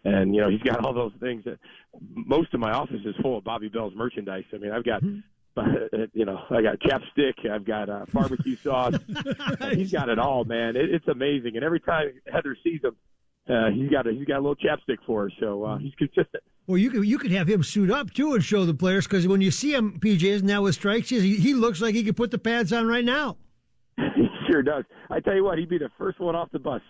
And 0.03 0.33
you 0.33 0.41
know 0.41 0.49
he's 0.49 0.61
got 0.61 0.85
all 0.85 0.93
those 0.93 1.11
things 1.19 1.43
that 1.45 1.59
most 1.99 2.53
of 2.53 2.59
my 2.59 2.71
office 2.71 3.01
is 3.05 3.15
full 3.21 3.37
of 3.37 3.43
Bobby 3.43 3.67
Bell's 3.67 3.93
merchandise. 3.95 4.45
I 4.53 4.57
mean, 4.57 4.71
I've 4.71 4.85
got 4.85 5.03
mm-hmm. 5.03 5.19
But 5.53 5.65
you 6.13 6.25
know, 6.25 6.39
I 6.49 6.61
got 6.61 6.79
chapstick, 6.79 7.49
I've 7.49 7.65
got 7.65 7.89
uh, 7.89 8.05
barbecue 8.13 8.55
sauce. 8.63 8.95
he's 9.71 9.91
got 9.91 10.09
it 10.09 10.19
all, 10.19 10.45
man. 10.45 10.75
It, 10.75 10.89
it's 10.89 11.07
amazing. 11.07 11.55
And 11.55 11.63
every 11.63 11.79
time 11.79 12.13
Heather 12.31 12.55
sees 12.63 12.81
him, 12.83 12.95
uh, 13.49 13.69
he's 13.71 13.89
got 13.89 14.07
a 14.07 14.11
he's 14.11 14.25
got 14.25 14.37
a 14.37 14.41
little 14.41 14.55
chapstick 14.55 14.97
for 15.05 15.23
her, 15.23 15.31
so 15.39 15.63
uh, 15.63 15.77
he's 15.77 15.93
consistent. 15.95 16.43
Well, 16.67 16.77
you 16.77 16.89
could 16.89 17.05
you 17.05 17.17
could 17.17 17.31
have 17.31 17.49
him 17.49 17.63
suit 17.63 17.91
up 17.91 18.13
too 18.13 18.33
and 18.33 18.43
show 18.43 18.65
the 18.65 18.73
players 18.73 19.07
because 19.07 19.27
when 19.27 19.41
you 19.41 19.51
see 19.51 19.73
him, 19.73 19.99
PJ 19.99 20.23
isn't 20.23 20.47
that 20.47 20.61
what 20.61 20.73
strikes 20.73 21.11
you? 21.11 21.19
He, 21.19 21.35
he 21.35 21.53
looks 21.53 21.81
like 21.81 21.95
he 21.95 22.03
could 22.03 22.15
put 22.15 22.31
the 22.31 22.37
pads 22.37 22.71
on 22.71 22.87
right 22.87 23.03
now. 23.03 23.37
he 23.97 24.27
sure 24.49 24.61
does. 24.61 24.85
I 25.09 25.19
tell 25.19 25.35
you 25.35 25.43
what, 25.43 25.57
he'd 25.57 25.69
be 25.69 25.79
the 25.79 25.89
first 25.97 26.19
one 26.19 26.35
off 26.35 26.51
the 26.51 26.59
bus, 26.59 26.81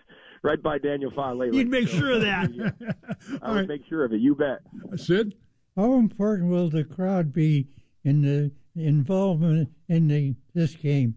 right 0.42 0.62
by 0.62 0.78
Daniel 0.78 1.10
Faalele. 1.10 1.54
You'd 1.54 1.70
make 1.70 1.88
so, 1.88 1.98
sure 1.98 2.12
of 2.12 2.20
that. 2.20 2.50
I 3.42 3.50
would 3.50 3.58
right. 3.60 3.68
make 3.68 3.82
sure 3.88 4.04
of 4.04 4.12
it. 4.12 4.20
You 4.20 4.34
bet. 4.34 4.60
Sid, 4.96 5.34
how 5.74 5.94
important 5.94 6.50
will 6.50 6.68
the 6.68 6.84
crowd 6.84 7.32
be? 7.32 7.66
In 8.04 8.22
the 8.22 8.50
involvement 8.74 9.70
in 9.88 10.08
the 10.08 10.34
this 10.54 10.74
game? 10.74 11.16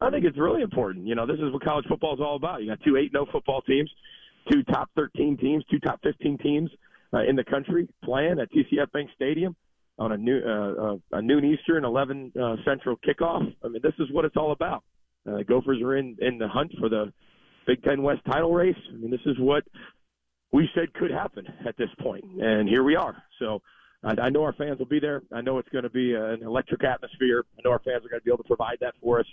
I 0.00 0.10
think 0.10 0.24
it's 0.24 0.38
really 0.38 0.62
important. 0.62 1.06
You 1.06 1.14
know, 1.14 1.26
this 1.26 1.38
is 1.38 1.52
what 1.52 1.64
college 1.64 1.86
football 1.88 2.14
is 2.14 2.20
all 2.20 2.36
about. 2.36 2.62
You 2.62 2.68
got 2.68 2.80
two 2.84 2.96
eight 2.96 3.12
no 3.12 3.26
football 3.32 3.62
teams, 3.62 3.90
two 4.50 4.62
top 4.64 4.90
thirteen 4.94 5.36
teams, 5.36 5.64
two 5.70 5.78
top 5.78 6.00
fifteen 6.02 6.36
teams 6.38 6.70
uh, 7.14 7.22
in 7.22 7.36
the 7.36 7.44
country 7.44 7.88
playing 8.04 8.38
at 8.40 8.50
TCF 8.52 8.92
Bank 8.92 9.10
Stadium 9.14 9.56
on 9.98 10.12
a 10.12 10.16
new 10.16 10.38
uh, 10.38 10.94
uh, 10.94 11.18
a 11.18 11.22
noon 11.22 11.44
Eastern, 11.44 11.84
eleven 11.84 12.32
uh, 12.40 12.56
Central 12.64 12.96
kickoff. 12.96 13.54
I 13.64 13.68
mean, 13.68 13.80
this 13.82 13.94
is 13.98 14.10
what 14.12 14.24
it's 14.24 14.36
all 14.36 14.52
about. 14.52 14.84
Uh, 15.28 15.42
Gophers 15.48 15.80
are 15.82 15.96
in 15.96 16.16
in 16.20 16.38
the 16.38 16.48
hunt 16.48 16.72
for 16.78 16.88
the 16.88 17.12
Big 17.66 17.82
Ten 17.82 18.02
West 18.02 18.20
title 18.26 18.52
race. 18.52 18.76
I 18.92 18.96
mean, 18.96 19.10
this 19.10 19.20
is 19.24 19.38
what 19.38 19.64
we 20.52 20.68
said 20.74 20.92
could 20.94 21.10
happen 21.10 21.46
at 21.66 21.76
this 21.78 21.90
point, 22.00 22.24
and 22.40 22.68
here 22.68 22.84
we 22.84 22.96
are. 22.96 23.16
So 23.38 23.62
I, 24.06 24.26
I 24.26 24.30
know 24.30 24.44
our 24.44 24.52
fans 24.52 24.78
will 24.78 24.86
be 24.86 25.00
there. 25.00 25.22
I 25.32 25.40
know 25.40 25.58
it's 25.58 25.68
going 25.70 25.84
to 25.84 25.90
be 25.90 26.14
an 26.14 26.42
electric 26.42 26.84
atmosphere. 26.84 27.44
I 27.58 27.62
know 27.64 27.72
our 27.72 27.80
fans 27.80 28.04
are 28.04 28.08
going 28.08 28.20
to 28.20 28.24
be 28.24 28.30
able 28.30 28.44
to 28.44 28.48
provide 28.48 28.78
that 28.80 28.94
for 29.02 29.18
us, 29.20 29.26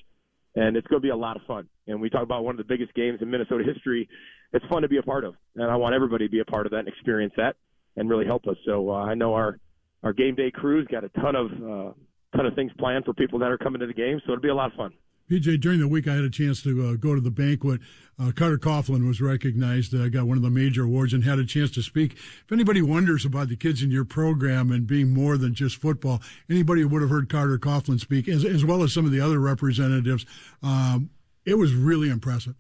and 0.55 0.75
it's 0.75 0.87
going 0.87 1.01
to 1.01 1.05
be 1.05 1.11
a 1.11 1.15
lot 1.15 1.37
of 1.37 1.43
fun. 1.43 1.69
And 1.87 2.01
we 2.01 2.09
talk 2.09 2.23
about 2.23 2.43
one 2.43 2.53
of 2.53 2.57
the 2.57 2.63
biggest 2.63 2.93
games 2.95 3.19
in 3.21 3.29
Minnesota 3.29 3.63
history. 3.63 4.09
It's 4.51 4.65
fun 4.65 4.81
to 4.81 4.89
be 4.89 4.97
a 4.97 5.03
part 5.03 5.23
of, 5.23 5.35
and 5.55 5.69
I 5.69 5.75
want 5.75 5.95
everybody 5.95 6.25
to 6.25 6.31
be 6.31 6.39
a 6.39 6.45
part 6.45 6.65
of 6.65 6.71
that 6.71 6.79
and 6.79 6.87
experience 6.87 7.33
that, 7.37 7.55
and 7.95 8.09
really 8.09 8.25
help 8.25 8.47
us. 8.47 8.57
So 8.65 8.89
uh, 8.89 9.03
I 9.03 9.13
know 9.13 9.33
our 9.35 9.59
our 10.01 10.13
game 10.13 10.35
day 10.35 10.51
crew's 10.51 10.87
got 10.87 11.03
a 11.03 11.09
ton 11.09 11.35
of 11.35 11.51
uh, 11.51 11.93
ton 12.35 12.45
of 12.45 12.55
things 12.55 12.71
planned 12.77 13.05
for 13.05 13.13
people 13.13 13.39
that 13.39 13.51
are 13.51 13.57
coming 13.57 13.79
to 13.79 13.87
the 13.87 13.93
game, 13.93 14.19
so 14.25 14.33
it'll 14.33 14.41
be 14.41 14.49
a 14.49 14.55
lot 14.55 14.71
of 14.71 14.77
fun. 14.77 14.91
PJ, 15.29 15.61
during 15.61 15.79
the 15.79 15.87
week, 15.87 16.07
I 16.07 16.15
had 16.15 16.23
a 16.23 16.29
chance 16.29 16.61
to 16.63 16.89
uh, 16.89 16.93
go 16.95 17.15
to 17.15 17.21
the 17.21 17.31
banquet. 17.31 17.81
Uh, 18.19 18.31
Carter 18.31 18.57
Coughlin 18.57 19.07
was 19.07 19.21
recognized, 19.21 19.95
uh, 19.95 20.09
got 20.09 20.25
one 20.25 20.37
of 20.37 20.43
the 20.43 20.49
major 20.49 20.83
awards, 20.83 21.13
and 21.13 21.23
had 21.23 21.39
a 21.39 21.45
chance 21.45 21.71
to 21.71 21.81
speak. 21.81 22.13
If 22.13 22.51
anybody 22.51 22.81
wonders 22.81 23.25
about 23.25 23.47
the 23.47 23.55
kids 23.55 23.81
in 23.81 23.89
your 23.89 24.05
program 24.05 24.71
and 24.71 24.85
being 24.85 25.13
more 25.13 25.37
than 25.37 25.53
just 25.53 25.77
football, 25.77 26.21
anybody 26.49 26.83
would 26.83 27.01
have 27.01 27.09
heard 27.09 27.29
Carter 27.29 27.57
Coughlin 27.57 27.99
speak, 27.99 28.27
as, 28.27 28.43
as 28.45 28.65
well 28.65 28.83
as 28.83 28.93
some 28.93 29.05
of 29.05 29.11
the 29.11 29.21
other 29.21 29.39
representatives. 29.39 30.25
Um, 30.61 31.09
it 31.45 31.57
was 31.57 31.73
really 31.73 32.09
impressive. 32.09 32.55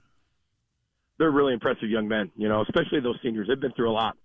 They're 1.19 1.31
really 1.31 1.53
impressive 1.53 1.89
young 1.89 2.07
men, 2.07 2.31
you 2.35 2.49
know, 2.49 2.61
especially 2.63 2.99
those 3.01 3.17
seniors. 3.21 3.47
They've 3.47 3.59
been 3.59 3.73
through 3.73 3.91
a 3.91 3.93
lot, 3.93 4.17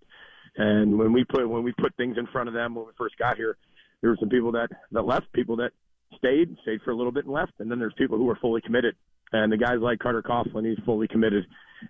and 0.57 0.99
when 0.99 1.13
we 1.13 1.25
put 1.25 1.47
when 1.49 1.63
we 1.63 1.73
put 1.73 1.95
things 1.97 2.17
in 2.17 2.27
front 2.29 2.49
of 2.49 2.55
them 2.55 2.75
when 2.75 2.87
we 2.87 2.93
first 2.97 3.19
got 3.19 3.37
here, 3.37 3.57
there 4.01 4.11
were 4.11 4.17
some 4.19 4.31
people 4.31 4.53
that 4.53 4.71
that 4.93 5.03
left, 5.03 5.31
people 5.33 5.57
that 5.57 5.73
stayed, 6.17 6.57
stayed 6.63 6.81
for 6.83 6.91
a 6.91 6.97
little 6.97 7.13
bit 7.13 7.25
and 7.25 7.33
left. 7.33 7.53
And 7.59 7.71
then 7.71 7.79
there's 7.79 7.95
people 7.97 8.19
who 8.19 8.29
are 8.31 8.37
fully 8.37 8.61
committed. 8.61 8.95
And 9.33 9.53
the 9.53 9.57
guys 9.57 9.77
like 9.81 9.99
Carter 9.99 10.23
Coughlin, 10.23 10.67
he's 10.67 10.83
fully 10.85 11.09
committed. 11.09 11.45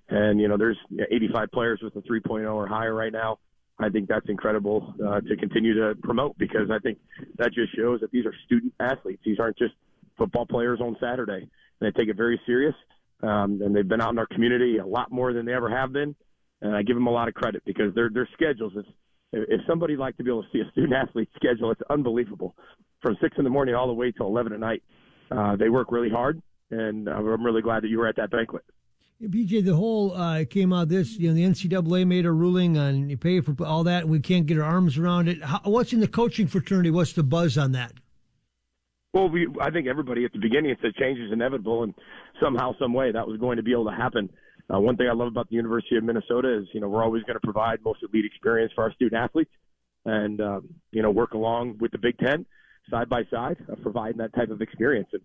And, 0.09 0.41
you 0.41 0.49
know, 0.49 0.57
there's 0.57 0.79
85 1.11 1.51
players 1.53 1.81
with 1.83 1.95
a 1.97 2.01
3.0 2.01 2.53
or 2.53 2.67
higher 2.67 2.95
right 2.95 3.13
now. 3.13 3.39
I 3.79 3.89
think 3.91 4.09
that's 4.09 4.29
incredible 4.29 4.93
uh, 5.07 5.21
to 5.21 5.37
continue 5.37 5.73
to 5.75 5.95
promote 6.03 6.37
because 6.37 6.69
I 6.71 6.81
think 6.81 6.99
that 7.37 7.53
just 7.53 7.77
shows 7.77 8.01
that 8.01 8.11
these 8.11 8.27
are 8.27 8.35
student 8.45 8.75
athletes. 8.81 9.23
These 9.25 9.39
aren't 9.39 9.57
just 9.57 9.75
football 10.17 10.47
players 10.47 10.81
on 10.81 10.97
Saturday. 11.01 11.43
And 11.43 11.49
they 11.81 11.91
take 11.93 12.09
it 12.09 12.17
very 12.17 12.41
serious. 12.45 12.75
Um, 13.23 13.61
and 13.63 13.75
they've 13.75 13.87
been 13.87 14.01
out 14.01 14.11
in 14.11 14.19
our 14.19 14.27
community 14.27 14.79
a 14.79 14.87
lot 14.87 15.13
more 15.13 15.33
than 15.33 15.47
they 15.47 15.55
ever 15.55 15.71
have 15.71 15.93
been. 15.93 16.17
And 16.61 16.75
I 16.75 16.83
give 16.83 16.97
them 16.97 17.07
a 17.07 17.13
lot 17.13 17.29
of 17.29 17.35
credit 17.35 17.63
because 17.65 17.95
their 17.95 18.11
their 18.11 18.29
schedules. 18.35 18.73
Is, 18.77 18.85
if 19.33 19.61
somebody 19.69 19.97
like 19.97 20.17
to 20.17 20.25
be 20.25 20.31
able 20.31 20.43
to 20.43 20.49
see 20.53 20.61
a 20.61 20.71
student 20.73 20.95
athlete 20.95 21.29
schedule, 21.37 21.71
it's 21.71 21.83
unbelievable 21.89 22.57
from 23.03 23.17
six 23.21 23.37
in 23.39 23.45
the 23.45 23.51
morning 23.51 23.75
all 23.75 23.87
the 23.87 23.93
way 23.93 24.13
till 24.13 24.27
eleven 24.27 24.53
at 24.53 24.61
night. 24.61 24.83
Uh, 25.31 25.57
they 25.57 25.69
work 25.69 25.93
really 25.93 26.11
hard, 26.11 26.41
and 26.71 27.09
I'm 27.09 27.45
really 27.45 27.63
glad 27.63 27.83
that 27.83 27.89
you 27.89 27.99
were 27.99 28.09
at 28.09 28.17
that 28.17 28.31
banquet. 28.31 28.65
PJ, 29.23 29.65
the 29.65 29.75
whole 29.75 30.15
uh, 30.15 30.45
came 30.49 30.73
out 30.73 30.89
this, 30.89 31.19
you 31.19 31.29
know, 31.29 31.35
the 31.35 31.43
NCAA 31.43 32.07
made 32.07 32.25
a 32.25 32.31
ruling 32.31 32.79
on 32.79 33.11
you 33.11 33.17
pay 33.17 33.41
for 33.41 33.55
all 33.65 33.83
that. 33.83 34.09
We 34.09 34.21
can't 34.21 34.47
get 34.47 34.59
our 34.59 34.65
arms 34.65 34.97
around 34.97 35.29
it. 35.29 35.43
How, 35.43 35.61
what's 35.65 35.93
in 35.93 35.99
the 35.99 36.07
coaching 36.07 36.47
fraternity? 36.47 36.93
What's 36.93 37.15
the 37.15 37.25
buzz 37.25 37.59
on 37.59 37.73
that? 37.73 37.93
Well, 39.13 39.29
we, 39.29 39.49
I 39.61 39.71
think 39.71 39.89
everybody 39.89 40.25
at 40.25 40.33
the 40.33 40.39
beginning 40.39 40.77
said 40.81 40.95
change 40.95 41.19
is 41.19 41.33
inevitable, 41.33 41.83
and 41.83 41.95
somehow, 42.41 42.75
some 42.79 42.93
way, 42.93 43.11
that 43.11 43.27
was 43.27 43.41
going 43.41 43.57
to 43.57 43.63
be 43.63 43.73
able 43.73 43.87
to 43.87 43.97
happen. 43.97 44.31
Uh, 44.73 44.79
one 44.79 44.97
thing 44.97 45.09
I 45.09 45.15
love 45.15 45.29
about 45.29 45.49
the 45.49 45.57
University 45.57 45.97
of 45.97 46.05
Minnesota 46.05 46.59
is, 46.59 46.69
you 46.73 46.81
know, 46.81 46.89
we're 46.89 47.03
always 47.03 47.25
going 47.25 47.35
to 47.35 47.41
provide 47.41 47.83
most 47.83 48.01
elite 48.03 48.25
experience 48.25 48.71
for 48.75 48.85
our 48.85 48.93
student 48.93 49.21
athletes, 49.21 49.51
and 50.05 50.41
um, 50.41 50.69
you 50.93 51.03
know, 51.03 51.11
work 51.11 51.33
along 51.33 51.79
with 51.81 51.91
the 51.91 51.99
Big 51.99 52.19
Ten 52.19 52.47
side 52.91 53.09
by 53.09 53.25
side, 53.31 53.57
uh, 53.71 53.75
providing 53.83 54.19
that 54.19 54.35
type 54.35 54.51
of 54.51 54.61
experience. 54.61 55.09
And 55.13 55.23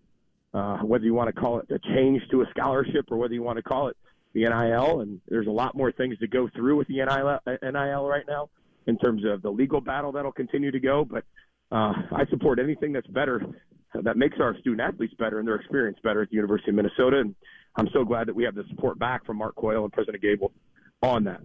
uh, 0.54 0.78
whether 0.78 1.04
you 1.04 1.14
want 1.14 1.34
to 1.34 1.40
call 1.40 1.58
it 1.58 1.70
a 1.70 1.78
change 1.94 2.22
to 2.30 2.42
a 2.42 2.46
scholarship 2.50 3.06
or 3.10 3.16
whether 3.16 3.34
you 3.34 3.42
want 3.42 3.56
to 3.56 3.62
call 3.62 3.88
it 3.88 3.96
the 4.34 4.42
NIL. 4.42 5.00
And 5.00 5.20
there's 5.28 5.46
a 5.46 5.50
lot 5.50 5.74
more 5.74 5.92
things 5.92 6.18
to 6.18 6.26
go 6.26 6.48
through 6.54 6.76
with 6.76 6.88
the 6.88 6.96
NIL, 6.96 7.40
NIL 7.62 8.06
right 8.06 8.24
now 8.28 8.50
in 8.86 8.98
terms 8.98 9.22
of 9.24 9.42
the 9.42 9.50
legal 9.50 9.80
battle 9.80 10.12
that'll 10.12 10.32
continue 10.32 10.70
to 10.70 10.80
go. 10.80 11.04
But 11.04 11.24
uh, 11.72 11.92
I 12.12 12.24
support 12.30 12.58
anything 12.58 12.92
that's 12.92 13.06
better, 13.06 13.42
that 13.94 14.16
makes 14.16 14.36
our 14.40 14.56
student 14.60 14.80
athletes 14.80 15.14
better 15.18 15.38
and 15.38 15.48
their 15.48 15.56
experience 15.56 15.98
better 16.02 16.22
at 16.22 16.30
the 16.30 16.36
University 16.36 16.70
of 16.70 16.76
Minnesota. 16.76 17.20
And 17.20 17.34
I'm 17.76 17.88
so 17.92 18.04
glad 18.04 18.28
that 18.28 18.34
we 18.34 18.44
have 18.44 18.54
the 18.54 18.64
support 18.70 18.98
back 18.98 19.24
from 19.24 19.38
Mark 19.38 19.56
Coyle 19.56 19.84
and 19.84 19.92
President 19.92 20.22
Gabel 20.22 20.52
on 21.02 21.24
that. 21.24 21.40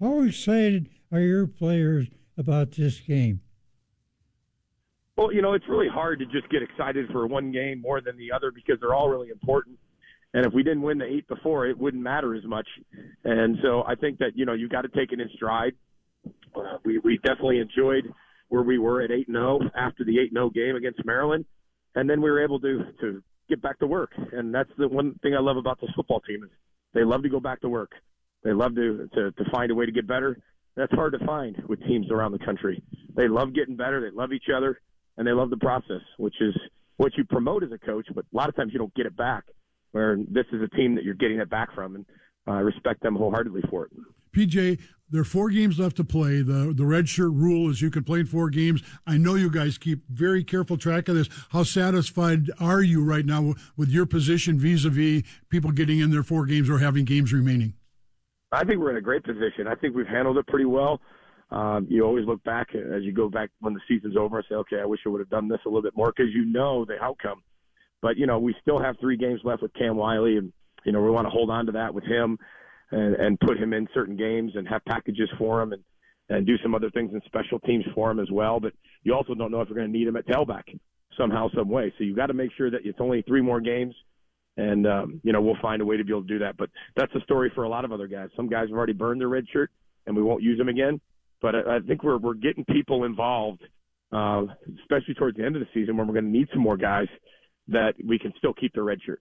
How 0.00 0.22
excited 0.22 0.88
are 1.10 1.20
your 1.20 1.46
players 1.46 2.08
about 2.36 2.72
this 2.72 3.00
game? 3.00 3.40
Well, 5.22 5.32
you 5.32 5.40
know, 5.40 5.52
it's 5.52 5.68
really 5.68 5.86
hard 5.86 6.18
to 6.18 6.26
just 6.26 6.48
get 6.50 6.62
excited 6.64 7.08
for 7.12 7.28
one 7.28 7.52
game 7.52 7.80
more 7.80 8.00
than 8.00 8.16
the 8.16 8.32
other 8.32 8.50
because 8.50 8.78
they're 8.80 8.92
all 8.92 9.08
really 9.08 9.28
important. 9.28 9.78
And 10.34 10.44
if 10.44 10.52
we 10.52 10.64
didn't 10.64 10.82
win 10.82 10.98
the 10.98 11.04
eight 11.04 11.28
before, 11.28 11.68
it 11.68 11.78
wouldn't 11.78 12.02
matter 12.02 12.34
as 12.34 12.42
much. 12.44 12.66
And 13.22 13.56
so 13.62 13.84
I 13.86 13.94
think 13.94 14.18
that 14.18 14.32
you 14.34 14.46
know 14.46 14.52
you've 14.52 14.72
got 14.72 14.82
to 14.82 14.88
take 14.88 15.12
it 15.12 15.20
in 15.20 15.28
stride. 15.36 15.74
Uh, 16.56 16.78
we 16.84 16.98
we 16.98 17.18
definitely 17.18 17.60
enjoyed 17.60 18.12
where 18.48 18.64
we 18.64 18.78
were 18.78 19.00
at 19.00 19.12
eight 19.12 19.28
and 19.28 19.36
zero 19.36 19.60
oh 19.62 19.68
after 19.76 20.04
the 20.04 20.18
eight 20.18 20.32
and 20.32 20.38
zero 20.38 20.46
oh 20.46 20.50
game 20.50 20.74
against 20.74 21.04
Maryland, 21.04 21.44
and 21.94 22.10
then 22.10 22.20
we 22.20 22.28
were 22.28 22.42
able 22.42 22.58
to 22.58 22.82
to 23.00 23.22
get 23.48 23.62
back 23.62 23.78
to 23.78 23.86
work. 23.86 24.10
And 24.32 24.52
that's 24.52 24.70
the 24.76 24.88
one 24.88 25.20
thing 25.22 25.36
I 25.36 25.40
love 25.40 25.56
about 25.56 25.80
this 25.80 25.90
football 25.94 26.20
team 26.22 26.42
is 26.42 26.50
they 26.94 27.04
love 27.04 27.22
to 27.22 27.28
go 27.28 27.38
back 27.38 27.60
to 27.60 27.68
work. 27.68 27.92
They 28.42 28.52
love 28.52 28.74
to 28.74 29.08
to, 29.14 29.30
to 29.30 29.50
find 29.52 29.70
a 29.70 29.74
way 29.76 29.86
to 29.86 29.92
get 29.92 30.08
better. 30.08 30.36
That's 30.74 30.92
hard 30.94 31.12
to 31.16 31.24
find 31.24 31.62
with 31.68 31.78
teams 31.84 32.10
around 32.10 32.32
the 32.32 32.44
country. 32.44 32.82
They 33.14 33.28
love 33.28 33.54
getting 33.54 33.76
better. 33.76 34.00
They 34.00 34.16
love 34.16 34.32
each 34.32 34.48
other 34.52 34.80
and 35.16 35.26
they 35.26 35.32
love 35.32 35.50
the 35.50 35.56
process, 35.56 36.02
which 36.18 36.34
is 36.40 36.54
what 36.96 37.12
you 37.16 37.24
promote 37.24 37.62
as 37.62 37.72
a 37.72 37.78
coach. 37.78 38.06
But 38.14 38.24
a 38.32 38.36
lot 38.36 38.48
of 38.48 38.56
times 38.56 38.72
you 38.72 38.78
don't 38.78 38.94
get 38.94 39.06
it 39.06 39.16
back. 39.16 39.44
Where 39.92 40.16
this 40.16 40.46
is 40.52 40.62
a 40.62 40.74
team 40.74 40.94
that 40.94 41.04
you're 41.04 41.14
getting 41.14 41.38
it 41.38 41.50
back 41.50 41.74
from, 41.74 41.96
and 41.96 42.06
I 42.46 42.60
respect 42.60 43.02
them 43.02 43.14
wholeheartedly 43.14 43.62
for 43.68 43.84
it. 43.84 43.92
PJ, 44.34 44.78
there 45.10 45.20
are 45.20 45.24
four 45.24 45.50
games 45.50 45.78
left 45.78 45.96
to 45.96 46.04
play. 46.04 46.40
The 46.40 46.72
the 46.74 46.86
red 46.86 47.10
shirt 47.10 47.32
rule 47.32 47.68
is 47.68 47.82
you 47.82 47.90
can 47.90 48.02
play 48.02 48.20
in 48.20 48.26
four 48.26 48.48
games. 48.48 48.82
I 49.06 49.18
know 49.18 49.34
you 49.34 49.50
guys 49.50 49.76
keep 49.76 50.08
very 50.08 50.42
careful 50.42 50.78
track 50.78 51.08
of 51.08 51.16
this. 51.16 51.28
How 51.50 51.64
satisfied 51.64 52.50
are 52.58 52.80
you 52.80 53.04
right 53.04 53.26
now 53.26 53.54
with 53.76 53.90
your 53.90 54.06
position 54.06 54.58
vis-a-vis 54.58 55.22
people 55.50 55.70
getting 55.72 55.98
in 55.98 56.10
their 56.10 56.22
four 56.22 56.46
games 56.46 56.70
or 56.70 56.78
having 56.78 57.04
games 57.04 57.30
remaining? 57.34 57.74
I 58.50 58.64
think 58.64 58.80
we're 58.80 58.90
in 58.90 58.96
a 58.96 59.02
great 59.02 59.24
position. 59.24 59.66
I 59.68 59.74
think 59.74 59.94
we've 59.94 60.06
handled 60.06 60.38
it 60.38 60.46
pretty 60.46 60.66
well 60.66 61.00
um, 61.52 61.86
you 61.90 62.02
always 62.04 62.26
look 62.26 62.42
back 62.44 62.68
as 62.74 63.02
you 63.02 63.12
go 63.12 63.28
back 63.28 63.50
when 63.60 63.74
the 63.74 63.80
season's 63.86 64.16
over 64.16 64.38
and 64.38 64.46
say, 64.48 64.54
okay, 64.54 64.80
I 64.80 64.86
wish 64.86 65.00
I 65.04 65.10
would 65.10 65.20
have 65.20 65.28
done 65.28 65.48
this 65.48 65.60
a 65.66 65.68
little 65.68 65.82
bit 65.82 65.96
more 65.96 66.12
because 66.16 66.32
you 66.32 66.46
know 66.46 66.84
the 66.84 67.00
outcome. 67.00 67.42
But 68.00 68.16
you 68.16 68.26
know, 68.26 68.38
we 68.38 68.54
still 68.62 68.82
have 68.82 68.96
three 69.00 69.16
games 69.16 69.40
left 69.44 69.62
with 69.62 69.74
Cam 69.74 69.96
Wiley, 69.96 70.38
and 70.38 70.52
you 70.84 70.92
know 70.92 71.02
we 71.02 71.10
want 71.10 71.26
to 71.26 71.30
hold 71.30 71.50
on 71.50 71.66
to 71.66 71.72
that 71.72 71.94
with 71.94 72.04
him 72.04 72.38
and, 72.90 73.14
and 73.16 73.40
put 73.40 73.58
him 73.58 73.72
in 73.72 73.86
certain 73.94 74.16
games 74.16 74.52
and 74.54 74.66
have 74.66 74.84
packages 74.86 75.28
for 75.38 75.60
him 75.60 75.72
and 75.72 75.82
and 76.28 76.46
do 76.46 76.56
some 76.62 76.74
other 76.74 76.90
things 76.90 77.12
in 77.12 77.20
special 77.26 77.58
teams 77.60 77.84
for 77.94 78.10
him 78.10 78.18
as 78.18 78.30
well. 78.30 78.58
But 78.58 78.72
you 79.02 79.12
also 79.12 79.34
don't 79.34 79.50
know 79.50 79.60
if 79.60 79.68
you're 79.68 79.76
going 79.76 79.92
to 79.92 79.98
need 79.98 80.08
him 80.08 80.16
at 80.16 80.26
tailback 80.26 80.62
somehow, 81.18 81.48
some 81.54 81.68
way. 81.68 81.92
So 81.98 82.04
you've 82.04 82.16
got 82.16 82.26
to 82.26 82.34
make 82.34 82.50
sure 82.56 82.70
that 82.70 82.80
it's 82.84 82.98
only 83.00 83.22
three 83.22 83.42
more 83.42 83.60
games, 83.60 83.94
and 84.56 84.86
um, 84.86 85.20
you 85.22 85.32
know 85.32 85.42
we'll 85.42 85.60
find 85.60 85.82
a 85.82 85.84
way 85.84 85.98
to 85.98 86.04
be 86.04 86.12
able 86.12 86.22
to 86.22 86.28
do 86.28 86.38
that. 86.38 86.56
But 86.56 86.70
that's 86.96 87.14
a 87.14 87.20
story 87.20 87.52
for 87.54 87.64
a 87.64 87.68
lot 87.68 87.84
of 87.84 87.92
other 87.92 88.06
guys. 88.06 88.30
Some 88.36 88.48
guys 88.48 88.68
have 88.68 88.76
already 88.76 88.94
burned 88.94 89.20
their 89.20 89.28
red 89.28 89.44
shirt, 89.52 89.70
and 90.06 90.16
we 90.16 90.22
won't 90.22 90.42
use 90.42 90.56
them 90.56 90.68
again. 90.68 91.00
But 91.42 91.56
I, 91.56 91.76
I 91.76 91.80
think 91.80 92.02
we're 92.04 92.18
we're 92.18 92.34
getting 92.34 92.64
people 92.64 93.04
involved, 93.04 93.62
uh, 94.12 94.44
especially 94.80 95.14
towards 95.14 95.36
the 95.36 95.44
end 95.44 95.56
of 95.56 95.60
the 95.60 95.68
season 95.74 95.96
when 95.96 96.06
we're 96.06 96.14
going 96.14 96.26
to 96.26 96.30
need 96.30 96.48
some 96.52 96.62
more 96.62 96.76
guys 96.76 97.08
that 97.68 97.94
we 98.06 98.18
can 98.18 98.32
still 98.38 98.54
keep 98.54 98.72
their 98.74 98.84
red 98.84 98.98
shirt. 99.04 99.20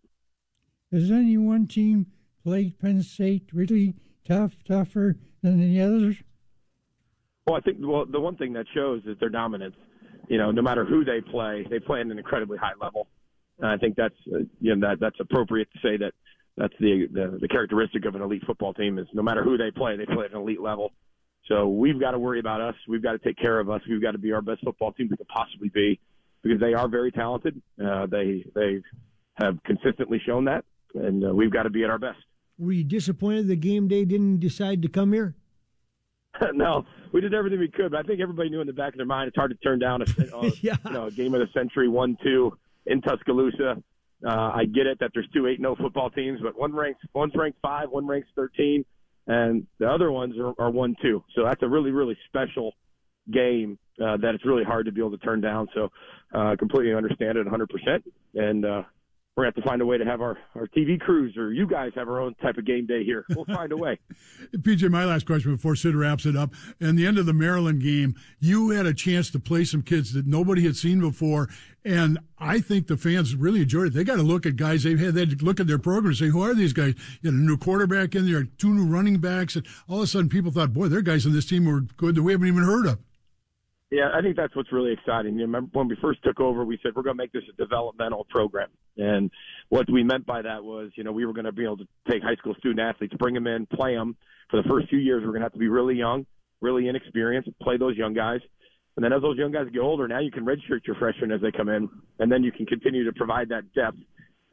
Does 0.92 1.10
any 1.12 1.38
one 1.38 1.68
team 1.68 2.08
played 2.44 2.80
Penn 2.80 3.02
State 3.02 3.50
really 3.54 3.96
tough, 4.28 4.54
tougher 4.68 5.18
than 5.42 5.60
the 5.60 5.82
others? 5.82 6.18
Well, 7.48 7.56
I 7.56 7.62
think 7.62 7.78
well 7.82 8.06
the 8.06 8.20
one 8.20 8.38
thing 8.38 8.54
that 8.54 8.68
shows 8.74 9.02
is 9.06 9.18
their 9.20 9.30
dominance. 9.30 9.76
You 10.30 10.38
know, 10.38 10.52
no 10.52 10.62
matter 10.62 10.86
who 10.86 11.04
they 11.04 11.20
play, 11.20 11.66
they 11.70 11.80
play 11.80 12.00
at 12.00 12.06
an 12.06 12.18
incredibly 12.18 12.58
high 12.58 12.74
level. 12.80 13.08
And 13.60 13.68
I 13.68 13.78
think 13.78 13.96
that's 13.96 14.16
uh, 14.34 14.40
you 14.60 14.76
know 14.76 14.88
that 14.88 15.00
that's 15.00 15.20
appropriate 15.20 15.70
to 15.74 15.80
say 15.80 15.98
that 15.98 16.14
that's 16.56 16.74
the, 16.80 17.08
the 17.12 17.40
the 17.42 17.48
characteristic 17.48 18.06
of 18.06 18.16
an 18.16 18.22
elite 18.22 18.44
football 18.46 18.74
team 18.74 19.00
is 19.00 19.08
no 19.14 19.24
matter 19.24 19.44
who 19.44 19.58
they 19.58 19.72
play, 19.72 19.98
they 19.98 20.06
play 20.06 20.26
at 20.26 20.32
an 20.32 20.38
elite 20.38 20.62
level. 20.62 20.92
So 21.48 21.68
we've 21.68 22.00
got 22.00 22.12
to 22.12 22.20
worry 22.20 22.40
about 22.40 22.62
us. 22.62 22.76
We've 22.88 23.02
got 23.02 23.14
to 23.14 23.20
take 23.20 23.38
care 23.38 23.60
of 23.60 23.70
us. 23.70 23.82
We've 23.90 24.02
got 24.02 24.12
to 24.12 24.18
be 24.18 24.32
our 24.32 24.42
best 24.42 24.64
football 24.64 24.94
team 24.94 25.08
we 25.10 25.18
can 25.18 25.26
possibly 25.26 25.70
be 25.70 26.00
because 26.44 26.60
they 26.60 26.74
are 26.74 26.88
very 26.88 27.12
talented. 27.12 27.62
Uh, 27.84 28.06
they 28.08 28.46
they 28.56 28.82
have 29.36 29.58
consistently 29.64 30.22
shown 30.26 30.46
that, 30.46 30.66
and 30.94 31.26
uh, 31.26 31.34
we've 31.34 31.52
got 31.52 31.64
to 31.64 31.70
be 31.70 31.84
at 31.84 31.90
our 31.90 32.00
best. 32.00 32.20
Were 32.60 32.72
you 32.72 32.84
disappointed 32.84 33.48
the 33.48 33.56
game 33.56 33.88
day 33.88 34.06
didn't 34.06 34.40
decide 34.40 34.82
to 34.84 34.88
come 34.88 35.14
here? 35.14 35.36
no, 36.54 36.86
we 37.12 37.22
did 37.22 37.34
everything 37.34 37.60
we 37.60 37.68
could, 37.68 37.92
but 37.92 38.00
I 38.00 38.04
think 38.04 38.22
everybody 38.22 38.50
knew 38.50 38.62
in 38.62 38.68
the 38.68 38.74
back 38.74 38.94
of 38.94 38.98
their 38.98 39.06
mind 39.06 39.28
it's 39.28 39.36
hard 39.36 39.52
to 39.52 39.58
turn 39.58 39.80
down 39.80 40.02
a, 40.02 40.06
a 40.38 40.52
yeah. 40.62 40.76
you 40.86 40.92
know, 40.92 41.06
a 41.08 41.12
game 41.12 41.34
of 41.34 41.42
the 41.42 41.48
century, 41.54 41.90
one 41.90 42.18
two 42.24 42.58
in 42.86 43.02
Tuscaloosa. 43.02 43.82
Uh, 44.26 44.30
I 44.30 44.66
get 44.66 44.86
it 44.86 45.00
that 45.00 45.10
there's 45.14 45.28
two 45.34 45.48
eight 45.48 45.60
no 45.60 45.76
football 45.76 46.12
teams, 46.12 46.40
but 46.42 46.58
one 46.58 46.74
ranks 46.74 47.02
one's 47.14 47.34
ranked 47.36 47.58
five, 47.62 47.90
one 47.90 48.06
ranks 48.06 48.28
thirteen 48.36 48.86
and 49.32 49.66
the 49.80 49.90
other 49.90 50.12
ones 50.12 50.36
are, 50.38 50.54
are 50.60 50.70
one 50.70 50.96
two. 51.02 51.24
So 51.36 51.44
that's 51.44 51.64
a 51.64 51.68
really 51.68 51.92
really 51.92 52.18
special 52.28 52.74
game 53.32 53.78
uh, 54.04 54.18
that 54.18 54.36
it's 54.36 54.46
really 54.46 54.64
hard 54.64 54.86
to 54.88 54.92
be 54.92 55.00
able 55.00 55.12
to 55.12 55.18
turn 55.18 55.42
down. 55.42 55.68
So 55.74 55.90
uh, 56.34 56.56
completely 56.58 56.94
understand 56.94 57.38
it 57.38 57.48
100%, 57.48 58.04
and 58.36 58.66
uh, 58.66 58.84
we're 59.38 59.44
to 59.44 59.48
have 59.48 59.56
to 59.56 59.62
find 59.62 59.82
a 59.82 59.86
way 59.86 59.98
to 59.98 60.04
have 60.04 60.22
our, 60.22 60.38
our 60.56 60.68
TV 60.68 61.00
crews 61.00 61.38
or 61.38 61.54
you 61.54 61.66
guys 61.66 61.92
have 61.96 62.10
our 62.10 62.20
own 62.20 62.36
type 62.36 62.58
of 62.58 62.66
game 62.66 62.86
day 62.86 63.04
here. 63.06 63.26
We'll 63.30 63.46
find 63.46 63.72
a 63.72 63.78
way. 63.78 63.98
PJ, 64.54 64.90
my 64.90 65.06
last 65.06 65.26
question 65.26 65.56
before 65.56 65.76
Sid 65.76 65.96
wraps 65.96 66.26
it 66.26 66.36
up. 66.36 66.54
In 66.82 66.98
the 66.98 67.08
end 67.08 67.18
of 67.18 67.26
the 67.26 67.34
Maryland 67.34 67.82
game, 67.82 68.16
you 68.40 68.72
had 68.72 68.86
a 68.86 68.94
chance 68.94 69.30
to 69.32 69.40
play 69.40 69.64
some 69.64 69.84
kids 69.84 70.14
that 70.14 70.28
nobody 70.28 70.66
had 70.66 70.76
seen 70.76 71.00
before. 71.00 71.48
And 71.86 72.20
I 72.38 72.60
think 72.60 72.88
the 72.88 72.98
fans 72.98 73.34
really 73.34 73.62
enjoyed 73.62 73.88
it. 73.88 73.94
They 73.94 74.04
got 74.04 74.18
to 74.18 74.22
look 74.22 74.46
at 74.46 74.58
guys 74.58 74.84
they've 74.84 75.00
had, 75.00 75.14
they 75.14 75.26
look 75.26 75.62
at 75.62 75.68
their 75.68 75.80
program 75.80 76.08
and 76.08 76.18
say, 76.18 76.28
who 76.28 76.44
are 76.44 76.54
these 76.54 76.74
guys? 76.74 76.96
You 77.22 77.32
had 77.32 77.40
a 77.40 77.42
new 77.42 77.58
quarterback 77.58 78.14
in 78.16 78.30
there, 78.30 78.44
two 78.44 78.74
new 78.74 78.86
running 78.86 79.20
backs. 79.20 79.56
And 79.56 79.66
all 79.88 79.98
of 79.98 80.04
a 80.04 80.08
sudden 80.08 80.28
people 80.28 80.52
thought, 80.52 80.74
boy, 80.74 80.90
there 80.90 81.00
are 81.00 81.04
guys 81.04 81.26
on 81.26 81.32
this 81.32 81.46
team 81.46 81.66
were 81.66 81.82
good 81.82 82.16
that 82.16 82.24
we 82.24 82.34
haven't 82.34 82.48
even 82.48 82.64
heard 82.64 82.86
of. 82.86 83.00
Yeah, 83.92 84.10
I 84.14 84.22
think 84.22 84.38
that's 84.38 84.56
what's 84.56 84.72
really 84.72 84.94
exciting. 84.94 85.36
You 85.36 85.42
remember 85.42 85.70
when 85.74 85.90
we 85.90 85.98
first 86.02 86.24
took 86.24 86.40
over, 86.40 86.64
we 86.64 86.80
said 86.82 86.94
we're 86.96 87.04
going 87.04 87.18
to 87.18 87.22
make 87.22 87.34
this 87.34 87.44
a 87.50 87.62
developmental 87.62 88.26
program, 88.30 88.70
and 88.96 89.30
what 89.68 89.86
we 89.92 90.02
meant 90.02 90.26
by 90.26 90.42
that 90.42 90.64
was, 90.64 90.92
you 90.96 91.04
know, 91.04 91.12
we 91.12 91.26
were 91.26 91.34
going 91.34 91.46
to 91.46 91.52
be 91.52 91.66
able 91.66 91.78
to 91.78 91.88
take 92.10 92.24
high 92.24 92.36
school 92.36 92.56
student 92.58 92.80
athletes, 92.80 93.14
bring 93.20 93.34
them 93.34 93.48
in, 93.48 93.66
play 93.66 93.94
them 93.94 94.16
for 94.50 94.62
the 94.62 94.68
first 94.70 94.88
few 94.88 94.98
years. 94.98 95.24
We're 95.24 95.32
going 95.32 95.42
to 95.42 95.46
have 95.46 95.54
to 95.54 95.60
be 95.60 95.68
really 95.68 95.96
young, 95.96 96.26
really 96.62 96.88
inexperienced, 96.88 97.50
play 97.62 97.76
those 97.76 97.98
young 97.98 98.14
guys, 98.14 98.40
and 98.96 99.04
then 99.04 99.12
as 99.12 99.22
those 99.22 99.38
young 99.38 99.52
guys 99.52 99.68
get 99.74 99.82
older, 99.82 100.08
now 100.08 100.20
you 100.20 100.32
can 100.32 100.46
redshirt 100.46 100.88
your 100.88 100.96
freshmen 100.96 101.34
as 101.34 101.42
they 101.42 101.52
come 101.52 101.68
in, 101.68 101.90
and 102.20 102.32
then 102.32 102.44
you 102.44 102.54
can 102.54 102.66
continue 102.66 103.04
to 103.04 103.12
provide 103.12 103.50
that 103.50 103.74
depth. 103.74 103.98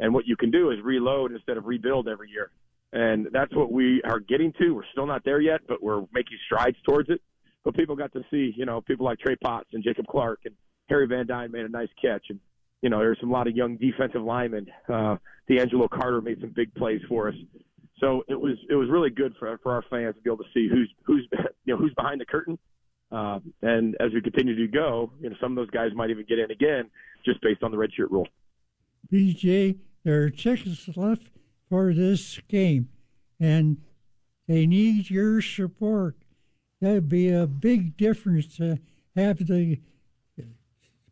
And 0.01 0.13
what 0.13 0.27
you 0.27 0.37
can 0.37 0.51
do 0.51 0.73
is 0.73 0.79
reload 0.83 1.31
instead 1.31 1.57
of 1.57 1.67
rebuild 1.67 2.09
every 2.09 2.31
year, 2.31 2.51
and 2.93 3.29
that's 3.33 3.55
what 3.55 3.71
we 3.71 4.03
are 4.03 4.19
getting 4.19 4.53
to. 4.55 4.73
We're 4.73 4.83
still 4.91 5.07
not 5.07 5.25
there 5.25 5.41
yet, 5.41 5.61
but 5.69 5.81
we're 5.81 6.01
making 6.13 6.39
strides 6.45 6.77
towards 6.85 7.09
it 7.09 7.21
but 7.69 7.77
people 7.77 7.95
got 7.95 8.11
to 8.15 8.23
see, 8.31 8.55
you 8.57 8.65
know, 8.65 8.81
people 8.81 9.05
like 9.05 9.19
Trey 9.19 9.37
Potts 9.37 9.69
and 9.75 9.85
Jacob 9.85 10.07
Clark 10.07 10.41
and 10.47 10.55
Harry 10.89 11.07
Van 11.07 11.27
Dyne 11.27 11.53
made 11.53 11.67
a 11.67 11.69
nice 11.69 11.91
catch. 12.01 12.25
And, 12.31 12.41
you 12.81 12.89
know, 12.89 12.99
there's 12.99 13.19
a 13.23 13.27
lot 13.27 13.47
of 13.47 13.55
young 13.55 13.77
defensive 13.77 14.23
linemen. 14.23 14.69
Uh, 14.91 15.17
D'Angelo 15.51 15.87
Carter 15.87 16.23
made 16.23 16.41
some 16.41 16.51
big 16.57 16.75
plays 16.77 17.03
for 17.11 17.29
us. 17.29 17.35
So 18.01 18.23
it 18.27 18.41
was, 18.41 18.57
it 18.71 18.75
was 18.75 18.89
really 18.89 19.11
good 19.11 19.35
for, 19.39 19.55
for 19.63 19.75
our 19.75 19.85
fans 19.91 20.15
to 20.15 20.23
be 20.23 20.31
able 20.31 20.39
to 20.39 20.51
see 20.55 20.67
who's, 20.67 20.91
who's, 21.05 21.29
you 21.67 21.75
know, 21.75 21.77
who's 21.77 21.93
behind 21.93 22.23
the 22.23 22.25
curtain. 22.25 22.59
Uh, 23.13 23.41
and 23.61 23.95
as 24.01 24.15
we 24.15 24.23
continue 24.23 24.57
to 24.57 24.73
go, 24.73 25.13
you 25.21 25.29
know, 25.29 25.37
some 25.39 25.53
of 25.53 25.57
those 25.57 25.71
guys 25.71 25.91
might 25.95 26.09
even 26.09 26.25
get 26.27 26.39
in 26.39 26.51
again 26.51 26.89
just 27.27 27.39
based 27.43 27.63
on 27.63 27.71
the 27.71 27.77
redshirt 27.77 28.11
rule. 28.11 28.29
PJ, 29.13 29.77
there 30.05 30.23
are 30.23 30.31
tickets 30.31 30.89
left 30.97 31.29
for 31.69 31.93
this 31.93 32.41
game, 32.49 32.89
and 33.39 33.77
they 34.47 34.67
need 34.67 35.11
your 35.11 35.43
support 35.43 36.17
that'd 36.81 37.09
be 37.09 37.31
a 37.31 37.47
big 37.47 37.97
difference 37.97 38.57
to 38.57 38.79
have 39.17 39.47
the 39.47 39.81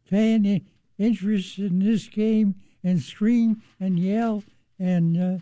fan 0.04 0.60
interest 0.98 1.58
in 1.58 1.80
this 1.80 2.08
game 2.08 2.54
and 2.82 3.02
scream 3.02 3.62
and 3.80 3.98
yell 3.98 4.44
and 4.78 5.20
uh, 5.20 5.38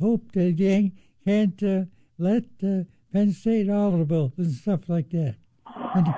hope 0.00 0.32
they 0.32 0.52
can't 1.24 1.62
uh, 1.62 1.84
let 2.18 2.44
uh, 2.62 2.84
Penn 3.12 3.32
State 3.32 3.70
audible 3.70 4.32
and 4.36 4.52
stuff 4.52 4.88
like 4.88 5.10
that. 5.10 5.36
And, 5.94 6.14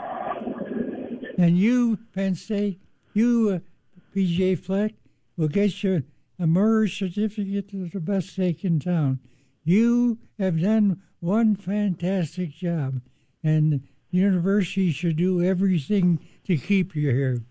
and 1.38 1.58
you, 1.58 1.98
Penn 2.14 2.34
State, 2.34 2.80
you, 3.14 3.62
uh, 3.62 4.16
PJ 4.16 4.58
Fleck, 4.58 4.94
will 5.36 5.48
get 5.48 5.82
your 5.82 6.02
a 6.38 6.88
certificate 6.88 7.70
to 7.70 7.88
the 7.88 8.00
best 8.00 8.30
steak 8.30 8.64
in 8.64 8.80
town. 8.80 9.20
You 9.64 10.18
have 10.38 10.60
done 10.60 11.00
one 11.22 11.54
fantastic 11.54 12.52
job, 12.52 13.00
and 13.42 13.72
the 13.72 13.80
university 14.10 14.90
should 14.90 15.16
do 15.16 15.42
everything 15.42 16.18
to 16.44 16.56
keep 16.56 16.94
you 16.94 17.10
here. 17.10 17.42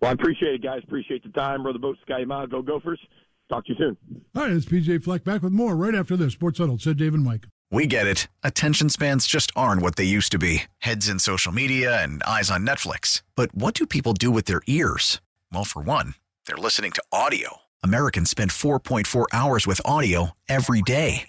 Well, 0.00 0.10
I 0.10 0.14
appreciate 0.14 0.54
it, 0.54 0.62
guys. 0.62 0.82
Appreciate 0.84 1.22
the 1.22 1.30
time. 1.30 1.64
Row 1.64 1.72
the 1.72 1.78
boat, 1.78 1.96
Ski-U-Mah. 2.02 2.46
Go 2.46 2.62
Gophers. 2.62 3.00
Talk 3.48 3.66
to 3.66 3.72
you 3.72 3.78
soon. 3.78 3.96
All 4.34 4.42
right, 4.42 4.52
it's 4.52 4.66
PJ 4.66 5.02
Fleck 5.02 5.24
back 5.24 5.42
with 5.42 5.52
more 5.52 5.76
right 5.76 5.94
after 5.94 6.16
this. 6.16 6.32
Sports 6.32 6.58
Huddle, 6.58 6.78
said 6.78 6.96
Dave 6.96 7.14
and 7.14 7.24
Mike. 7.24 7.46
We 7.70 7.86
get 7.86 8.06
it. 8.06 8.28
Attention 8.42 8.88
spans 8.88 9.26
just 9.26 9.50
aren't 9.56 9.82
what 9.82 9.96
they 9.96 10.04
used 10.04 10.30
to 10.32 10.38
be 10.38 10.64
heads 10.78 11.08
in 11.08 11.18
social 11.18 11.52
media 11.52 12.02
and 12.02 12.22
eyes 12.22 12.50
on 12.50 12.66
Netflix. 12.66 13.22
But 13.34 13.54
what 13.54 13.74
do 13.74 13.86
people 13.86 14.12
do 14.12 14.30
with 14.30 14.44
their 14.44 14.62
ears? 14.66 15.20
Well, 15.52 15.64
for 15.64 15.82
one, 15.82 16.14
they're 16.46 16.56
listening 16.56 16.92
to 16.92 17.02
audio. 17.12 17.58
Americans 17.82 18.30
spend 18.30 18.50
4.4 18.50 19.26
hours 19.32 19.66
with 19.66 19.80
audio 19.84 20.30
every 20.48 20.82
day. 20.82 21.28